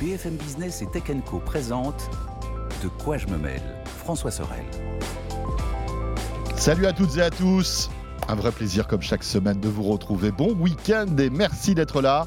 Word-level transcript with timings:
BFM 0.00 0.36
Business 0.36 0.82
et 0.82 0.86
Tech 0.86 1.04
Co 1.24 1.38
présente 1.38 2.10
De 2.82 2.88
quoi 3.02 3.16
je 3.16 3.26
me 3.28 3.38
mêle 3.38 3.62
François 3.86 4.30
Sorel. 4.30 4.64
Salut 6.54 6.84
à 6.84 6.92
toutes 6.92 7.16
et 7.16 7.22
à 7.22 7.30
tous 7.30 7.88
un 8.28 8.34
vrai 8.34 8.50
plaisir 8.50 8.86
comme 8.88 9.02
chaque 9.02 9.22
semaine 9.22 9.60
de 9.60 9.68
vous 9.68 9.84
retrouver. 9.84 10.32
Bon 10.32 10.52
week-end 10.54 11.06
et 11.18 11.30
merci 11.30 11.74
d'être 11.74 12.00
là 12.00 12.26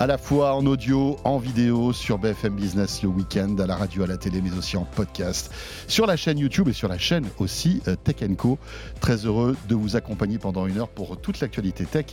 à 0.00 0.06
la 0.06 0.16
fois 0.16 0.54
en 0.54 0.64
audio, 0.66 1.16
en 1.24 1.38
vidéo, 1.38 1.92
sur 1.92 2.18
BFM 2.18 2.54
Business 2.54 3.02
le 3.02 3.08
week-end, 3.08 3.56
à 3.58 3.66
la 3.66 3.74
radio, 3.74 4.04
à 4.04 4.06
la 4.06 4.16
télé, 4.16 4.40
mais 4.40 4.56
aussi 4.56 4.76
en 4.76 4.84
podcast, 4.84 5.50
sur 5.88 6.06
la 6.06 6.16
chaîne 6.16 6.38
YouTube 6.38 6.68
et 6.68 6.72
sur 6.72 6.86
la 6.86 6.98
chaîne 6.98 7.26
aussi 7.38 7.82
euh, 7.88 7.96
Tech 7.96 8.16
Co. 8.36 8.58
Très 9.00 9.26
heureux 9.26 9.56
de 9.68 9.74
vous 9.74 9.96
accompagner 9.96 10.38
pendant 10.38 10.68
une 10.68 10.78
heure 10.78 10.88
pour 10.88 11.20
toute 11.20 11.40
l'actualité 11.40 11.84
tech. 11.84 12.06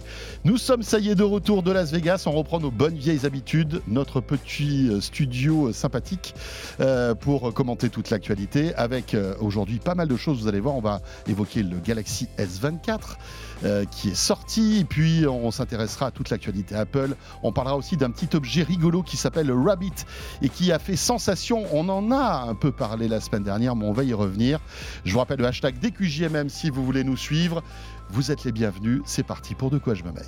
Nous 0.45 0.57
sommes, 0.57 0.81
ça 0.81 0.97
y 0.97 1.09
est, 1.09 1.15
de 1.15 1.23
retour 1.23 1.61
de 1.61 1.71
Las 1.71 1.91
Vegas. 1.91 2.23
On 2.25 2.31
reprend 2.31 2.59
nos 2.59 2.71
bonnes 2.71 2.97
vieilles 2.97 3.23
habitudes, 3.23 3.81
notre 3.87 4.19
petit 4.19 4.89
euh, 4.89 4.99
studio 4.99 5.67
euh, 5.67 5.73
sympathique 5.73 6.33
pour 7.21 7.53
commenter 7.53 7.89
toute 7.89 8.09
l'actualité 8.09 8.73
avec 8.75 9.15
aujourd'hui 9.39 9.79
pas 9.79 9.95
mal 9.95 10.07
de 10.07 10.15
choses. 10.17 10.41
Vous 10.41 10.47
allez 10.47 10.59
voir, 10.59 10.75
on 10.75 10.81
va 10.81 11.01
évoquer 11.27 11.63
le 11.63 11.77
Galaxy 11.77 12.27
S24 12.37 13.17
qui 13.91 14.09
est 14.09 14.15
sorti, 14.15 14.85
puis 14.87 15.25
on 15.27 15.49
s'intéressera 15.49 16.07
à 16.07 16.11
toute 16.11 16.29
l'actualité 16.29 16.75
Apple. 16.75 17.15
On 17.41 17.51
parlera 17.51 17.77
aussi 17.77 17.97
d'un 17.97 18.11
petit 18.11 18.35
objet 18.35 18.63
rigolo 18.63 19.01
qui 19.01 19.17
s'appelle 19.17 19.47
le 19.47 19.59
Rabbit 19.59 20.05
et 20.41 20.49
qui 20.49 20.71
a 20.71 20.79
fait 20.79 20.95
sensation. 20.95 21.65
On 21.71 21.89
en 21.89 22.11
a 22.11 22.45
un 22.47 22.55
peu 22.55 22.71
parlé 22.71 23.07
la 23.07 23.19
semaine 23.19 23.43
dernière, 23.43 23.75
mais 23.75 23.85
on 23.85 23.93
va 23.93 24.03
y 24.03 24.13
revenir. 24.13 24.59
Je 25.03 25.13
vous 25.13 25.19
rappelle 25.19 25.39
le 25.39 25.47
hashtag 25.47 25.79
DQJMM 25.79 26.49
si 26.49 26.69
vous 26.69 26.85
voulez 26.85 27.03
nous 27.03 27.17
suivre. 27.17 27.63
Vous 28.09 28.31
êtes 28.31 28.43
les 28.43 28.51
bienvenus. 28.51 29.01
C'est 29.05 29.23
parti 29.23 29.55
pour 29.55 29.71
De 29.71 29.77
quoi 29.77 29.93
je 29.95 30.03
me 30.03 30.11
mail. 30.11 30.25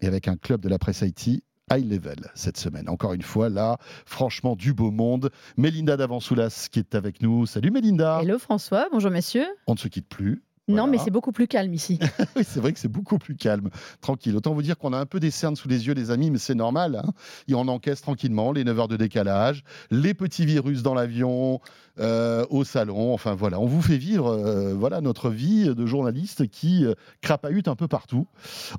Et 0.00 0.06
avec 0.06 0.28
un 0.28 0.36
club 0.36 0.60
de 0.60 0.68
la 0.68 0.78
presse 0.78 1.02
IT 1.02 1.42
high 1.70 1.84
level 1.84 2.30
cette 2.34 2.56
semaine. 2.56 2.88
Encore 2.88 3.12
une 3.14 3.22
fois, 3.22 3.48
là, 3.48 3.78
franchement, 4.06 4.56
du 4.56 4.72
beau 4.72 4.90
monde. 4.90 5.30
Mélinda 5.56 5.96
Davansoulas 5.96 6.68
qui 6.70 6.78
est 6.78 6.94
avec 6.94 7.22
nous. 7.22 7.46
Salut 7.46 7.70
Mélinda. 7.70 8.20
Hello 8.22 8.38
François, 8.38 8.88
bonjour 8.92 9.10
messieurs. 9.10 9.46
On 9.66 9.74
ne 9.74 9.78
se 9.78 9.88
quitte 9.88 10.08
plus. 10.08 10.42
Non, 10.66 10.86
mais 10.86 10.96
c'est 10.96 11.10
beaucoup 11.10 11.32
plus 11.32 11.46
calme 11.46 11.74
ici. 11.74 11.98
oui, 12.36 12.42
c'est 12.42 12.58
vrai 12.58 12.72
que 12.72 12.78
c'est 12.78 12.88
beaucoup 12.88 13.18
plus 13.18 13.36
calme, 13.36 13.68
tranquille. 14.00 14.34
Autant 14.34 14.54
vous 14.54 14.62
dire 14.62 14.78
qu'on 14.78 14.94
a 14.94 14.98
un 14.98 15.04
peu 15.04 15.20
des 15.20 15.30
cernes 15.30 15.56
sous 15.56 15.68
les 15.68 15.86
yeux, 15.86 15.92
les 15.92 16.10
amis, 16.10 16.30
mais 16.30 16.38
c'est 16.38 16.54
normal. 16.54 17.02
Hein. 17.04 17.10
Et 17.48 17.54
on 17.54 17.68
encaisse 17.68 18.00
tranquillement 18.00 18.50
les 18.50 18.64
9 18.64 18.80
heures 18.80 18.88
de 18.88 18.96
décalage, 18.96 19.62
les 19.90 20.14
petits 20.14 20.46
virus 20.46 20.82
dans 20.82 20.94
l'avion, 20.94 21.60
euh, 22.00 22.44
au 22.50 22.64
salon. 22.64 23.12
Enfin 23.12 23.34
voilà, 23.34 23.60
on 23.60 23.66
vous 23.66 23.80
fait 23.80 23.96
vivre 23.96 24.26
euh, 24.26 24.74
voilà 24.74 25.00
notre 25.00 25.30
vie 25.30 25.72
de 25.72 25.86
journaliste 25.86 26.48
qui 26.48 26.84
euh, 26.84 26.94
crapahute 27.20 27.68
un 27.68 27.76
peu 27.76 27.86
partout. 27.86 28.26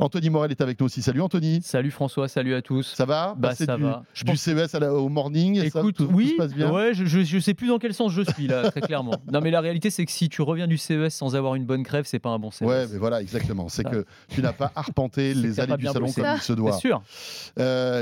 Anthony 0.01 0.29
Morel 0.29 0.51
est 0.51 0.59
avec 0.59 0.79
nous 0.81 0.87
aussi. 0.87 1.01
Salut 1.01 1.21
Anthony. 1.21 1.61
Salut 1.61 1.91
François, 1.91 2.27
salut 2.27 2.53
à 2.55 2.61
tous. 2.61 2.93
Ça 2.93 3.05
va 3.05 3.35
Bah 3.37 3.55
ça 3.55 3.77
du, 3.77 3.83
va. 3.83 4.03
Je 4.13 4.25
du 4.25 4.35
CES 4.35 4.75
au 4.75 5.07
morning. 5.07 5.61
Écoute, 5.63 5.99
ça, 5.99 6.05
oui, 6.11 6.31
se 6.31 6.35
passe 6.35 6.53
bien 6.53 6.69
ouais, 6.69 6.93
je, 6.93 7.05
je, 7.05 7.39
sais 7.39 7.53
plus 7.53 7.67
dans 7.67 7.79
quel 7.79 7.93
sens 7.93 8.11
je 8.11 8.21
suis 8.21 8.47
là, 8.47 8.69
très 8.69 8.81
clairement. 8.81 9.15
Non 9.31 9.39
mais 9.39 9.51
la 9.51 9.61
réalité 9.61 9.89
c'est 9.89 10.05
que 10.05 10.11
si 10.11 10.27
tu 10.27 10.41
reviens 10.41 10.67
du 10.67 10.77
CES 10.77 11.13
sans 11.13 11.37
avoir 11.37 11.55
une 11.55 11.65
bonne 11.65 11.83
crève, 11.83 12.03
c'est 12.05 12.19
pas 12.19 12.31
un 12.31 12.39
bon 12.39 12.51
CES. 12.51 12.67
Ouais, 12.67 12.85
mais 12.91 12.97
voilà, 12.97 13.21
exactement. 13.21 13.69
C'est 13.69 13.85
que 13.85 14.05
tu 14.27 14.41
n'as 14.41 14.53
pas 14.53 14.73
arpenté 14.75 15.33
les 15.35 15.61
allées 15.61 15.77
du 15.77 15.85
salon 15.85 16.11
comme 16.11 16.25
il 16.35 16.41
se 16.41 16.53
doit. 16.53 16.73
C'est 16.73 16.79
sûr. 16.81 17.01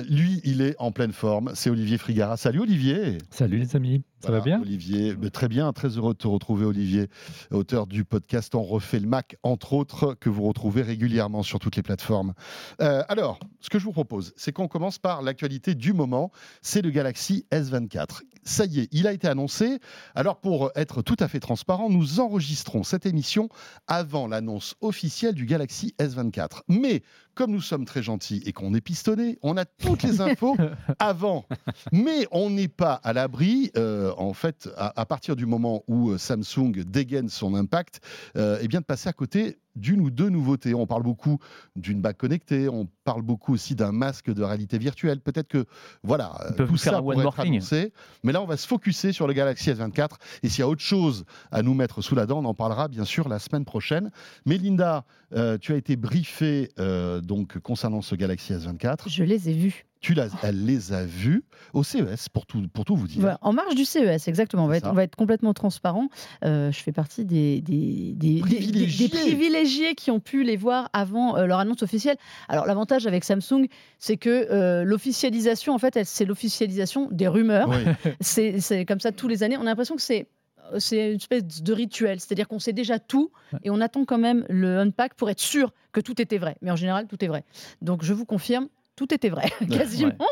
lui, 0.10 0.42
il 0.44 0.62
est 0.62 0.76
en 0.80 0.92
pleine 0.92 1.14
forme. 1.14 1.52
C'est 1.54 1.70
Olivier 1.70 2.00
Frigara. 2.00 2.36
Salut 2.36 2.62
Olivier. 2.62 3.20
Salut 3.30 3.60
les 3.60 3.76
amis. 3.76 4.02
Ça 4.24 4.32
va 4.32 4.40
bien? 4.40 4.62
Olivier, 4.62 5.16
très 5.34 5.50
bien, 5.50 5.74
très 5.74 5.90
heureux 5.90 6.14
de 6.14 6.18
te 6.18 6.28
retrouver 6.28 6.66
Olivier, 6.66 7.10
auteur 7.52 7.88
du 7.88 8.06
podcast 8.06 8.56
On 8.56 8.64
refait 8.64 9.02
le 9.02 9.08
Mac, 9.08 9.36
entre 9.44 9.74
autres, 9.74 10.14
que 10.14 10.30
vous 10.30 10.44
retrouvez 10.44 10.82
régulièrement 10.82 11.44
sur 11.44 11.60
toutes 11.60 11.76
les 11.76 11.84
plateformes. 11.84 12.34
Euh, 12.80 13.04
alors, 13.10 13.38
ce 13.60 13.70
que 13.70 13.80
je 13.80 13.84
vous 13.84 13.92
propose, 13.92 14.32
c'est 14.38 14.54
qu'on 14.54 14.70
commence 14.70 14.98
par 14.98 15.24
l'actualité 15.24 15.76
du 15.76 15.92
moment, 15.92 16.32
c'est 16.62 16.82
le 16.82 16.90
Galaxy 16.90 17.46
S24. 17.52 18.22
Ça 18.46 18.64
y 18.64 18.80
est, 18.80 18.90
il 18.94 19.08
a 19.08 19.12
été 19.12 19.28
annoncé. 19.28 19.80
Alors, 20.16 20.40
pour 20.40 20.72
être 20.76 21.02
tout 21.02 21.18
à 21.20 21.28
fait 21.28 21.42
transparent, 21.42 21.90
nous 21.90 22.22
enregistrons 22.22 22.84
cette 22.84 23.06
émission 23.06 23.50
avant 23.88 24.28
l'annonce 24.28 24.76
officielle 24.80 25.36
du 25.36 25.46
Galaxy 25.46 25.96
S24. 26.00 26.62
Mais 26.70 27.04
comme 27.36 27.52
nous 27.52 27.62
sommes 27.62 27.86
très 27.86 28.04
gentils 28.04 28.42
et 28.46 28.54
qu'on 28.54 28.74
est 28.74 28.82
pistonné, 28.82 29.38
on 29.42 29.58
a 29.58 29.66
toutes 29.66 30.04
les 30.04 30.22
infos 30.22 30.56
avant. 31.00 31.46
Mais 31.92 32.28
on 32.32 32.50
n'est 32.50 32.68
pas 32.68 32.94
à 32.94 33.14
l'abri, 33.14 33.72
euh, 33.78 34.14
en 34.18 34.34
fait, 34.34 34.70
à, 34.78 35.06
partir 35.06 35.36
du 35.36 35.46
moment 35.46 35.84
où 35.88 36.12
euh, 36.12 36.18
Samsung 36.18 36.72
dégaine 36.86 37.30
son 37.30 37.56
impact, 37.56 38.02
euh, 38.38 38.60
eh 38.62 38.68
bien 38.68 38.82
de 38.82 38.86
passer 38.86 39.10
à 39.10 39.14
côté 39.14 39.58
d'une 39.76 40.02
ou 40.02 40.10
deux 40.10 40.30
nouveautés. 40.30 40.74
On 40.74 40.88
parle 40.88 41.04
beaucoup 41.04 41.40
d'une 41.76 42.02
bague 42.02 42.18
connectée, 42.18 42.70
on 42.70 42.88
parle 43.04 43.22
beaucoup 43.22 43.54
aussi 43.54 43.76
d'un 43.76 43.92
masque 43.92 44.32
de 44.32 44.44
réalité 44.44 44.78
virtuelle. 44.78 45.20
Peut-être 45.20 45.48
que 45.48 45.66
voilà, 46.04 46.54
tout 46.58 46.78
ça 46.78 47.00
pourrait 47.00 47.20
être 47.20 47.40
annoncé. 47.40 47.94
Mais 48.24 48.32
là, 48.32 48.42
on 48.42 48.46
va 48.46 48.58
se 48.58 48.68
focuser 48.68 49.12
sur 49.12 49.28
le 49.28 49.34
Galaxy 49.34 49.72
S24. 49.72 50.16
Et 50.44 50.50
s'il 50.50 50.60
y 50.60 50.64
a 50.64 50.68
autre 50.68 50.82
chose 50.82 51.26
à 51.52 51.62
nous 51.62 51.74
mettre 51.74 52.02
sous 52.02 52.16
la 52.16 52.26
dent, 52.26 52.40
on 52.40 52.46
en 52.46 52.54
parlera 52.54 52.88
bien 52.88 53.06
sûr 53.06 53.30
la 53.30 53.40
semaine 53.40 53.66
prochaine. 53.66 54.12
Mais 54.46 54.58
Linda, 54.58 55.06
euh, 55.34 55.58
tu 55.58 55.74
as 55.74 55.78
été 55.78 55.96
briefée 55.96 56.72
euh, 56.80 57.22
donc 57.22 57.60
concernant 57.60 58.02
ce 58.02 58.16
Galaxy 58.16 58.54
S24. 58.54 59.10
Je 59.10 59.24
les 59.24 59.50
ai 59.50 59.54
vus 59.54 59.86
tu 60.04 60.14
elle 60.44 60.66
les 60.66 60.92
a 60.92 61.06
vus 61.06 61.46
au 61.72 61.82
CES, 61.82 62.28
pour 62.28 62.46
tout, 62.46 62.68
pour 62.74 62.84
tout 62.84 62.96
vous 62.96 63.08
dire. 63.08 63.38
en 63.42 63.54
marge 63.54 63.74
du 63.74 63.86
CES, 63.86 64.28
exactement. 64.28 64.66
On 64.66 64.68
va, 64.68 64.78
être, 64.78 64.90
on 64.90 64.94
va 64.94 65.04
être, 65.04 65.16
complètement 65.16 65.54
transparent. 65.54 66.10
Euh, 66.44 66.72
je 66.74 66.80
fais 66.80 66.92
partie 66.92 67.24
des, 67.24 67.62
des, 67.62 68.14
des, 68.14 68.42
privilégiés. 68.42 69.08
des, 69.08 69.18
privilégiés. 69.18 69.96
qui 69.96 70.12
ont 70.12 70.20
pu 70.20 70.44
les 70.44 70.58
voir 70.58 70.90
avant 70.92 71.38
euh, 71.38 71.46
leur 71.46 71.60
annonce 71.60 71.84
officielle. 71.84 72.18
Alors, 72.50 72.66
l'avantage 72.66 73.08
avec 73.08 73.24
Samsung, 73.24 73.68
c'est 73.98 74.18
que 74.18 74.52
euh, 74.52 74.84
l'officialisation, 74.84 75.74
en 75.74 75.80
fait, 75.80 75.98
c'est 76.04 76.26
l'officialisation 76.26 77.08
des 77.10 77.30
rumeurs. 77.30 77.70
c'est 78.20 78.86
comme 78.86 79.00
ça 79.00 79.14
tous 79.14 79.30
les 79.30 79.42
années. 79.42 79.56
On 79.58 79.62
a 79.62 79.66
l'impression 79.66 79.96
que 79.96 80.02
c'est 80.02 80.28
c'est 80.80 81.10
une 81.10 81.18
espèce 81.18 81.62
de 81.62 81.74
rituel, 81.74 82.20
c'est-à-dire 82.20 82.48
qu'on 82.48 82.58
sait 82.58 82.74
déjà 82.74 82.98
tout 82.98 83.32
et 83.64 83.70
on 83.70 83.82
attend 83.82 84.06
quand 84.06 84.18
même 84.18 84.46
le 84.50 84.80
unpack 84.80 85.14
pour 85.16 85.30
être 85.30 85.42
sûr 85.42 85.74
que 85.92 86.00
tout 86.00 86.22
était 86.22 86.38
vrai. 86.38 86.56
Mais 86.62 86.72
en 86.72 86.76
général, 86.78 87.06
tout 87.08 87.24
est 87.24 87.28
vrai. 87.28 87.44
Donc 87.82 88.04
je 88.04 88.14
vous 88.14 88.26
confirme, 88.26 88.70
tout 88.96 89.14
était 89.14 89.30
vrai, 89.30 89.50
quasiment. 89.72 90.28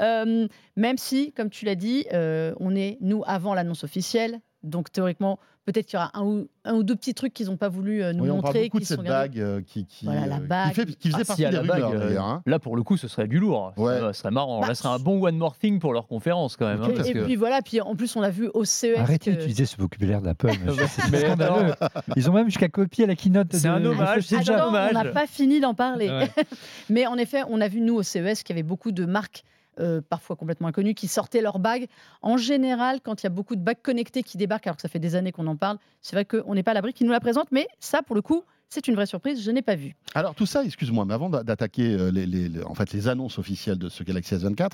Euh, 0.00 0.46
même 0.76 0.98
si, 0.98 1.32
comme 1.32 1.50
tu 1.50 1.64
l'as 1.64 1.74
dit, 1.74 2.06
euh, 2.12 2.54
on 2.58 2.74
est, 2.74 2.98
nous, 3.00 3.22
avant 3.26 3.54
l'annonce 3.54 3.84
officielle. 3.84 4.40
Donc, 4.64 4.90
théoriquement, 4.90 5.38
Peut-être 5.64 5.86
qu'il 5.86 5.98
y 5.98 6.02
aura 6.02 6.10
un 6.12 6.24
ou, 6.24 6.48
un 6.66 6.74
ou, 6.74 6.82
deux 6.82 6.94
petits 6.94 7.14
trucs 7.14 7.32
qu'ils 7.32 7.46
n'ont 7.46 7.56
pas 7.56 7.70
voulu 7.70 8.02
euh, 8.02 8.12
nous 8.12 8.24
oui, 8.24 8.30
on 8.30 8.36
montrer. 8.36 8.64
beaucoup 8.64 8.80
de 8.80 8.84
cette 8.84 9.00
bague 9.00 9.40
euh, 9.40 9.62
qui, 9.66 9.86
qui, 9.86 10.04
voilà, 10.04 10.26
la 10.26 10.36
euh, 10.36 10.40
bague. 10.40 10.74
Qui, 10.74 10.96
qui, 10.96 11.08
faisait 11.10 11.22
ah, 11.22 11.24
partie 11.24 11.44
si 11.44 11.50
des 11.50 11.56
rumeurs, 11.56 11.90
bague, 11.90 12.16
hein. 12.18 12.42
Là, 12.44 12.58
pour 12.58 12.76
le 12.76 12.82
coup, 12.82 12.98
ce 12.98 13.08
serait 13.08 13.26
du 13.26 13.38
lourd. 13.38 13.72
Ouais. 13.78 13.98
Ça, 13.98 14.12
serait 14.12 14.30
marrant. 14.30 14.60
Bah, 14.60 14.68
là, 14.68 14.74
ce 14.74 14.82
serait 14.82 14.94
un 14.94 14.98
bon 14.98 15.24
one 15.24 15.38
more 15.38 15.56
thing 15.56 15.80
pour 15.80 15.94
leur 15.94 16.06
conférence 16.06 16.56
quand 16.56 16.66
même. 16.66 16.82
Hein, 16.82 16.90
parce 16.94 17.08
et 17.08 17.14
que... 17.14 17.24
puis 17.24 17.36
voilà, 17.36 17.62
puis 17.62 17.80
en 17.80 17.96
plus, 17.96 18.14
on 18.14 18.20
l'a 18.20 18.28
vu 18.28 18.50
au 18.52 18.66
CES. 18.66 18.98
Arrêtez 18.98 19.30
que... 19.30 19.36
d'utiliser 19.36 19.64
ce 19.64 19.78
vocabulaire 19.78 20.20
d'Apple. 20.20 20.50
c'est 20.86 21.16
scandaleux. 21.16 21.72
Ils 22.14 22.28
ont 22.28 22.34
même 22.34 22.46
jusqu'à 22.46 22.68
copier 22.68 23.06
la 23.06 23.16
keynote. 23.16 23.48
C'est 23.52 23.66
un 23.66 23.82
hommage. 23.82 24.24
C'est 24.26 24.40
déjà 24.40 24.68
On 24.68 24.72
n'a 24.72 25.04
pas 25.06 25.26
fini 25.26 25.60
d'en 25.60 25.72
parler. 25.72 26.10
Mais 26.90 27.06
en 27.06 27.16
effet, 27.16 27.40
on 27.48 27.62
a 27.62 27.68
vu, 27.68 27.80
nous, 27.80 27.94
au 27.94 28.02
CES, 28.02 28.42
qu'il 28.42 28.54
y 28.54 28.58
avait 28.58 28.68
beaucoup 28.68 28.92
de 28.92 29.06
marques 29.06 29.44
euh, 29.80 30.00
parfois 30.00 30.36
complètement 30.36 30.68
inconnus, 30.68 30.94
qui 30.94 31.08
sortaient 31.08 31.40
leurs 31.40 31.58
bagues. 31.58 31.86
En 32.22 32.36
général, 32.36 33.00
quand 33.02 33.22
il 33.22 33.24
y 33.24 33.28
a 33.28 33.30
beaucoup 33.30 33.56
de 33.56 33.62
bagues 33.62 33.82
connectées 33.82 34.22
qui 34.22 34.36
débarquent, 34.36 34.66
alors 34.66 34.76
que 34.76 34.82
ça 34.82 34.88
fait 34.88 34.98
des 34.98 35.14
années 35.14 35.32
qu'on 35.32 35.46
en 35.46 35.56
parle, 35.56 35.78
c'est 36.02 36.16
vrai 36.16 36.24
qu'on 36.24 36.54
n'est 36.54 36.62
pas 36.62 36.72
à 36.72 36.74
l'abri 36.74 36.92
qu'ils 36.92 37.06
nous 37.06 37.12
la 37.12 37.20
présentent, 37.20 37.52
mais 37.52 37.66
ça, 37.80 38.02
pour 38.02 38.14
le 38.14 38.22
coup, 38.22 38.44
c'est 38.74 38.88
une 38.88 38.94
vraie 38.94 39.06
surprise, 39.06 39.40
je 39.40 39.50
n'ai 39.50 39.62
pas 39.62 39.76
vu. 39.76 39.94
Alors 40.14 40.34
tout 40.34 40.46
ça, 40.46 40.64
excuse-moi, 40.64 41.04
mais 41.04 41.14
avant 41.14 41.30
d'attaquer 41.30 41.94
euh, 41.94 42.10
les, 42.10 42.62
en 42.64 42.74
fait, 42.74 42.92
les 42.92 43.08
annonces 43.08 43.38
officielles 43.38 43.78
de 43.78 43.88
ce 43.88 44.02
Galaxy 44.02 44.34
S24, 44.34 44.70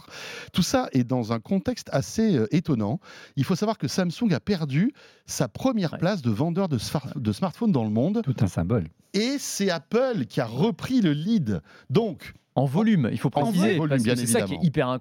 tout 0.52 0.62
ça 0.62 0.88
est 0.92 1.04
dans 1.04 1.32
un 1.32 1.40
contexte 1.40 1.88
assez 1.92 2.36
euh, 2.36 2.46
étonnant. 2.54 2.98
Il 3.36 3.44
faut 3.44 3.56
savoir 3.56 3.76
que 3.76 3.88
Samsung 3.88 4.32
a 4.32 4.40
perdu 4.40 4.92
sa 5.26 5.48
première 5.48 5.98
place 5.98 6.22
de 6.22 6.30
vendeur 6.30 6.68
de, 6.68 6.78
de 7.16 7.32
smartphones 7.32 7.72
dans 7.72 7.84
le 7.84 7.90
monde. 7.90 8.22
Tout 8.24 8.36
un 8.40 8.46
symbole. 8.46 8.88
Et 9.12 9.36
c'est 9.38 9.70
Apple 9.70 10.24
qui 10.26 10.40
a 10.40 10.46
repris 10.46 11.00
le 11.00 11.12
lead. 11.12 11.60
Donc, 11.91 12.32
en 12.56 12.64
volume, 12.64 13.08
il 13.12 13.18
faut 13.18 13.30
préciser. 13.30 13.78
C'est 14.16 14.26
ça 14.26 14.42
qui 14.42 14.54
est 14.54 14.58
hyper, 14.62 14.98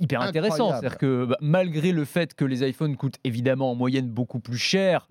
hyper 0.00 0.20
intéressant. 0.20 0.70
C'est-à-dire 0.70 0.98
que 0.98 1.26
bah, 1.26 1.36
malgré 1.40 1.92
le 1.92 2.04
fait 2.04 2.34
que 2.34 2.44
les 2.44 2.68
iPhones 2.68 2.96
coûtent 2.96 3.18
évidemment 3.24 3.70
en 3.70 3.74
moyenne 3.74 4.08
beaucoup 4.08 4.40
plus 4.40 4.58
cher 4.58 5.06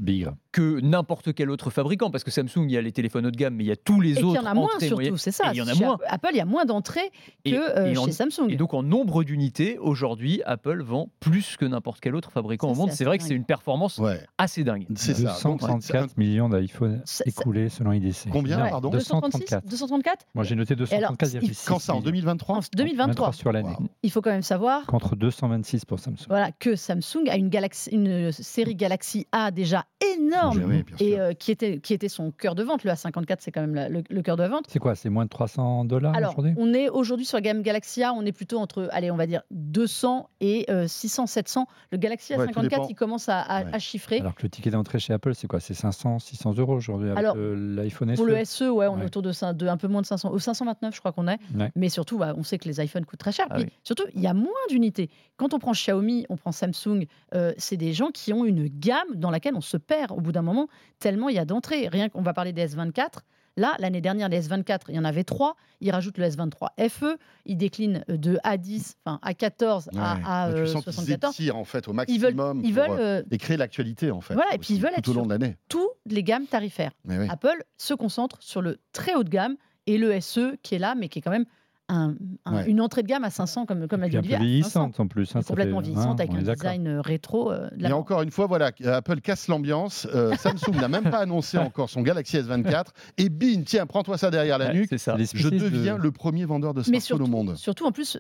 que 0.52 0.80
n'importe 0.82 1.34
quel 1.34 1.50
autre 1.50 1.70
fabricant, 1.70 2.10
parce 2.12 2.24
que 2.24 2.32
Samsung, 2.32 2.66
il 2.66 2.72
y 2.72 2.78
a 2.78 2.82
les 2.82 2.92
téléphones 2.92 3.26
haut 3.28 3.32
de 3.32 3.38
gamme, 3.38 3.56
mais 3.56 3.64
il 3.64 3.68
y 3.68 3.72
a 3.72 3.76
tous 3.76 4.02
les 4.02 4.24
autres. 4.24 4.42
Il 4.42 4.44
y 4.44 4.48
en 4.48 4.50
a 4.50 4.54
moins 4.54 4.68
surtout, 4.80 5.18
c'est 5.18 5.32
ça. 5.32 5.52
il 5.54 5.58
y 5.58 5.62
en 5.62 5.68
a 5.68 5.76
moins. 5.76 5.98
Apple, 6.08 6.30
il 6.32 6.38
y 6.38 6.42
a 6.42 6.46
moins 6.46 6.66
d'entrées 6.66 7.12
que 7.46 7.78
euh, 7.78 8.06
chez 8.06 8.12
Samsung. 8.12 8.50
Et 8.50 8.56
donc 8.56 8.74
en 8.74 8.84
nombre 8.84 9.24
d'unités, 9.24 9.78
aujourd'hui, 9.78 10.42
Apple 10.46 10.82
vend 10.82 11.10
plus 11.20 11.56
que 11.58 11.66
n'importe 11.66 12.00
quel 12.02 12.16
autre 12.16 12.32
fabricant 12.32 12.72
au 12.72 12.76
monde. 12.76 12.92
C'est 12.92 13.06
vrai 13.06 13.18
que 13.18 13.24
c'est 13.24 13.36
une 13.36 13.46
performance 13.46 14.02
assez 14.38 14.64
dingue. 14.64 14.86
C'est 14.96 15.14
ça. 15.14 15.34
234 15.34 16.18
millions 16.18 16.50
d'iPhones 16.50 17.04
écoulés 17.26 17.70
selon 17.70 17.92
IDC. 17.94 18.30
Combien, 18.32 18.68
pardon 18.70 18.90
234. 18.90 19.66
234 19.66 20.26
Moi 20.36 20.44
j'ai 20.44 20.56
noté 20.56 20.76
234,6. 20.76 21.79
Ça 21.80 21.96
En 21.96 22.02
2023 22.02 22.58
En 22.58 22.62
2023. 22.76 23.34
sur 23.34 23.52
l'année. 23.52 23.76
Il 24.04 24.12
faut 24.12 24.22
quand 24.22 24.32
même 24.32 24.42
savoir. 24.42 24.86
Contre 24.86 25.16
226 25.16 25.86
pour 25.86 26.00
Samsung. 26.00 26.26
Voilà, 26.28 26.52
que 26.52 26.76
Samsung 26.76 27.30
a 27.30 27.38
une, 27.38 27.50
Galaxy, 27.50 27.90
une 27.92 28.32
série 28.32 28.76
Galaxy 28.76 29.28
A 29.32 29.52
déjà 29.52 29.86
énorme 30.16 30.84
et 31.00 31.20
euh, 31.20 31.34
qui, 31.34 31.52
était, 31.52 31.80
qui 31.80 31.94
était 31.94 32.10
son 32.10 32.32
cœur 32.32 32.56
de 32.56 32.64
vente. 32.64 32.84
Le 32.84 32.92
A54, 32.92 33.38
c'est 33.40 33.52
quand 33.52 33.66
même 33.66 34.04
le, 34.10 34.22
cœur 34.22 34.38
de 34.38 34.46
vente. 34.46 34.66
C'est 34.68 34.80
quoi 34.80 34.96
C'est 34.96 35.10
moins 35.10 35.26
de 35.26 35.30
300 35.30 35.86
dollars 35.86 36.16
aujourd'hui? 36.18 36.54
On 36.58 36.74
est 36.74 36.90
aujourd'hui 36.90 37.26
sur 37.26 37.38
la 37.38 37.42
gamme 37.42 37.62
Galaxy 37.62 38.04
A, 38.04 38.14
on 38.14 38.26
est 38.26 38.32
plutôt 38.32 38.60
entre, 38.60 38.88
allez, 38.92 39.12
on 39.12 39.18
va 39.18 39.28
dire 39.28 39.42
200 39.52 40.30
et 40.42 40.68
600, 40.88 41.24
euh, 41.24 41.28
700. 41.28 41.68
Le 41.92 41.98
Galaxy 41.98 42.34
A54, 42.34 42.88
il 42.90 42.96
commence 42.96 43.30
à, 43.30 43.80
chiffrer. 43.80 44.20
Alors 44.20 44.36
que 44.36 44.44
le 44.44 44.50
ticket 44.50 44.72
d'entrée 44.72 45.00
chez 45.00 45.14
Apple, 45.14 45.34
c'est 45.36 45.48
quoi? 45.48 45.60
C'est 45.60 45.74
500, 45.74 46.20
600 46.20 46.56
euros 46.58 46.74
aujourd'hui 46.74 47.10
avec 47.10 47.26
l'iPhone 47.36 48.16
SE 48.16 48.18
Pour 48.18 48.26
le 48.26 48.44
SE, 48.46 48.66
ouais, 48.66 48.88
on 48.88 49.00
est 49.00 49.06
autour 49.06 49.22
de, 49.22 49.54
de, 49.54 49.68
un 49.68 49.78
peu 49.78 49.88
moins 49.88 50.02
de 50.02 50.06
500, 50.06 50.32
au 50.32 50.40
529, 50.40 50.94
je 50.94 51.00
crois 51.00 51.12
qu'on 51.12 51.28
est. 51.28 51.40
Mais 51.76 51.90
surtout, 51.90 52.18
bah, 52.18 52.34
on 52.38 52.44
sait 52.44 52.58
que 52.58 52.68
les 52.68 52.82
iPhones 52.84 53.06
coûtent 53.06 53.20
très 53.20 53.32
cher. 53.32 53.48
Ah 53.50 53.60
surtout, 53.84 54.06
il 54.14 54.22
y 54.22 54.28
a 54.28 54.34
moins 54.34 54.52
d'unités. 54.70 55.10
Quand 55.38 55.54
on 55.54 55.60
prend 55.60 55.72
Xiaomi, 55.72 56.26
on 56.30 56.38
prend 56.38 56.52
Samsung, 56.52 57.06
euh, 57.34 57.54
c'est 57.58 57.78
des 57.78 57.94
gens 57.94 58.12
qui 58.12 58.34
ont 58.34 58.46
une 58.46 58.68
gamme 58.68 59.16
dans 59.16 59.32
laquelle 59.32 59.56
on 59.56 59.62
se 59.62 59.78
perd 59.78 60.12
au 60.12 60.22
bout 60.22 60.32
d'un 60.32 60.42
moment, 60.42 60.68
tellement 61.00 61.30
il 61.30 61.36
y 61.36 61.40
a 61.40 61.46
d'entrées. 61.46 61.88
Rien 61.88 62.10
qu'on 62.10 62.22
va 62.22 62.34
parler 62.34 62.54
des 62.54 62.76
S24. 62.76 63.20
Là, 63.60 63.76
l'année 63.80 64.00
dernière, 64.00 64.30
les 64.30 64.48
S24, 64.48 64.84
il 64.88 64.96
y 64.96 65.00
en 65.00 65.04
avait 65.04 65.26
trois. 65.26 65.56
Ils 65.82 65.92
rajoutent 65.92 66.18
le 66.18 66.26
S23 66.26 66.90
FE. 66.90 67.18
Ils 67.46 67.58
déclinent 67.58 68.06
de 68.08 68.38
A10, 68.46 68.94
enfin 69.04 69.20
A14 69.26 69.90
à, 69.98 70.46
A, 70.46 70.66
74. 70.66 71.38
Ils 71.40 71.52
en 71.52 71.66
fait 71.66 71.88
au 71.90 71.94
maximum 71.94 72.62
ils 72.64 72.74
veulent, 72.74 72.86
pour 72.86 72.96
euh, 72.96 73.22
euh, 73.32 73.38
créer 73.38 73.58
l'actualité 73.58 74.12
en 74.12 74.22
fait. 74.22 74.34
Voilà, 74.34 74.54
et 74.54 74.60
puis 74.60 74.76
ils 74.76 74.82
veulent 74.82 74.94
tout 74.94 75.00
être 75.00 75.10
au 75.10 75.14
long 75.14 75.26
de 75.26 75.30
l'année. 75.30 75.58
Toutes 75.68 75.90
les 76.06 76.24
gammes 76.24 76.46
tarifaires. 76.46 76.92
Apple 77.30 77.64
se 77.78 77.94
concentre 77.94 78.38
sur 78.42 78.62
le 78.62 78.80
très 78.94 79.16
haut 79.16 79.24
de 79.24 79.30
gamme 79.30 79.58
et 79.88 79.98
le 79.98 80.20
SE 80.22 80.56
qui 80.64 80.76
est 80.76 80.80
là, 80.80 80.96
mais 80.96 81.10
qui 81.10 81.20
est 81.20 81.22
quand 81.22 81.32
même 81.32 81.46
une 81.90 82.82
entrée 82.82 83.04
de 83.04 83.08
gamme 83.08 83.24
à 83.24 83.30
500, 83.30 83.66
comme, 83.66 83.88
comme 83.88 84.04
a 84.04 84.10
dit 84.10 84.20
vieillissante 84.20 85.00
en 85.00 85.08
plus. 85.08 85.36
Hein, 85.36 85.42
complètement 85.42 85.80
vieillissante, 85.80 86.20
avec 86.20 86.34
un 86.34 86.42
design 86.42 86.88
euh, 86.88 87.02
rétro. 87.02 87.52
Euh, 87.52 87.70
Et 87.80 87.92
encore 87.92 88.22
une 88.22 88.32
fois, 88.32 88.48
voilà, 88.48 88.72
Apple 88.86 89.22
casse 89.22 89.48
l'ambiance. 89.48 90.08
Euh, 90.14 90.36
Samsung 90.40 90.76
n'a 90.76 90.88
même 90.88 91.10
pas 91.10 91.20
annoncé 91.20 91.58
encore 91.58 91.90
son 91.90 92.02
Galaxy 92.02 92.38
S24. 92.38 92.88
Et 93.18 93.30
bing, 93.30 93.64
tiens, 93.64 93.86
prends-toi 93.86 94.18
ça 94.18 94.32
derrière 94.32 94.58
la 94.58 94.74
nuque. 94.74 94.98
Ça. 94.98 95.18
Je 95.34 95.50
deviens 95.50 95.98
le 95.98 96.12
premier 96.12 96.46
vendeur 96.46 96.74
de 96.74 96.84
smartphones 96.84 97.22
au 97.22 97.28
monde. 97.28 97.56
Surtout, 97.56 97.86
en 97.86 97.92
plus, 97.92 98.20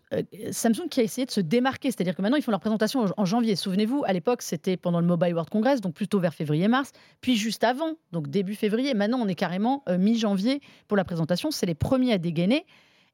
Samsung 0.52 0.88
qui 0.90 1.00
a 1.00 1.04
essayé 1.04 1.26
de 1.26 1.32
se 1.32 1.42
démarquer. 1.42 1.92
C'est-à-dire 1.92 2.16
que 2.16 2.22
maintenant, 2.22 2.38
ils 2.38 2.44
font 2.44 2.52
leur 2.52 2.60
présentation 2.60 3.06
en 3.16 3.26
janvier. 3.26 3.56
Souvenez-vous, 3.56 4.04
à 4.06 4.14
l'époque, 4.14 4.42
c'était 4.42 4.78
pendant 4.78 5.00
le 5.00 5.08
Mobile 5.08 5.34
World 5.34 5.50
Congress, 5.50 5.82
donc 5.82 5.94
plutôt 5.94 6.20
vers 6.20 6.34
février-mars. 6.34 6.92
Puis 7.22 7.36
juste 7.36 7.64
avant, 7.64 7.94
donc 8.12 8.30
début 8.30 8.56
février. 8.56 8.94
Maintenant, 8.94 9.20
on 9.22 9.28
est 9.28 9.36
carrément 9.36 9.84
mi-janvier 9.90 10.62
pour 10.88 10.98
la 10.98 11.04
présentation. 11.04 11.52
C'est 11.52 11.66
les 11.66 11.76
premiers 11.76 12.14
à 12.14 12.18
dégainer. 12.18 12.66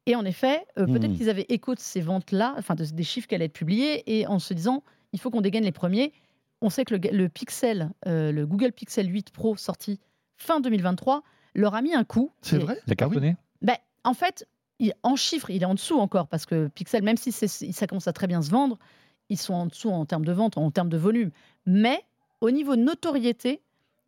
Et 0.06 0.16
en 0.16 0.26
effet, 0.26 0.66
euh, 0.78 0.86
peut-être 0.86 1.12
hmm. 1.12 1.18
qu'ils 1.18 1.30
avaient 1.30 1.46
écho 1.50 1.74
de 1.74 1.80
ces 1.80 2.02
ventes-là, 2.02 2.56
enfin 2.58 2.76
des 2.76 3.04
chiffres 3.04 3.28
qui 3.28 3.36
allaient 3.36 3.46
être 3.46 3.54
publiés, 3.54 4.04
et 4.20 4.28
en 4.28 4.40
se 4.40 4.54
disant, 4.54 4.84
il 5.14 5.20
faut 5.20 5.32
qu'on 5.32 5.42
dégaine 5.42 5.64
les 5.64 5.72
premiers. 5.72 6.14
On 6.62 6.70
sait 6.70 6.86
que 6.86 6.96
le, 6.96 7.30
Pixel, 7.30 7.92
euh, 8.08 8.32
le 8.32 8.46
Google 8.46 8.72
Pixel 8.72 9.12
8 9.12 9.32
Pro 9.32 9.56
sorti 9.56 10.00
fin 10.38 10.60
2023, 10.60 11.24
leur 11.56 11.76
a 11.76 11.82
mis 11.82 11.94
un 11.94 12.04
coup. 12.04 12.32
C'est 12.42 12.58
vrai 12.58 12.80
La 12.88 12.96
cartonné 12.96 13.36
ben, 13.62 13.78
En 14.04 14.14
fait, 14.14 14.48
en 15.04 15.16
chiffres, 15.16 15.50
il 15.50 15.62
est 15.64 15.66
en 15.66 15.74
dessous 15.74 15.98
encore, 15.98 16.28
parce 16.28 16.46
que 16.46 16.68
Pixel, 16.68 17.04
même 17.04 17.18
si 17.18 17.32
ça 17.32 17.88
commence 17.88 18.08
à 18.08 18.14
très 18.14 18.28
bien 18.28 18.42
se 18.42 18.52
vendre, 18.52 18.78
ils 19.30 19.38
sont 19.38 19.54
en 19.54 19.66
dessous 19.66 19.90
en 19.90 20.06
termes 20.06 20.26
de 20.26 20.34
vente, 20.34 20.58
en 20.58 20.70
termes 20.72 20.90
de 20.90 20.98
volume. 20.98 21.32
Mais 21.66 22.04
au 22.42 22.52
niveau 22.52 22.76
notoriété, 22.76 23.62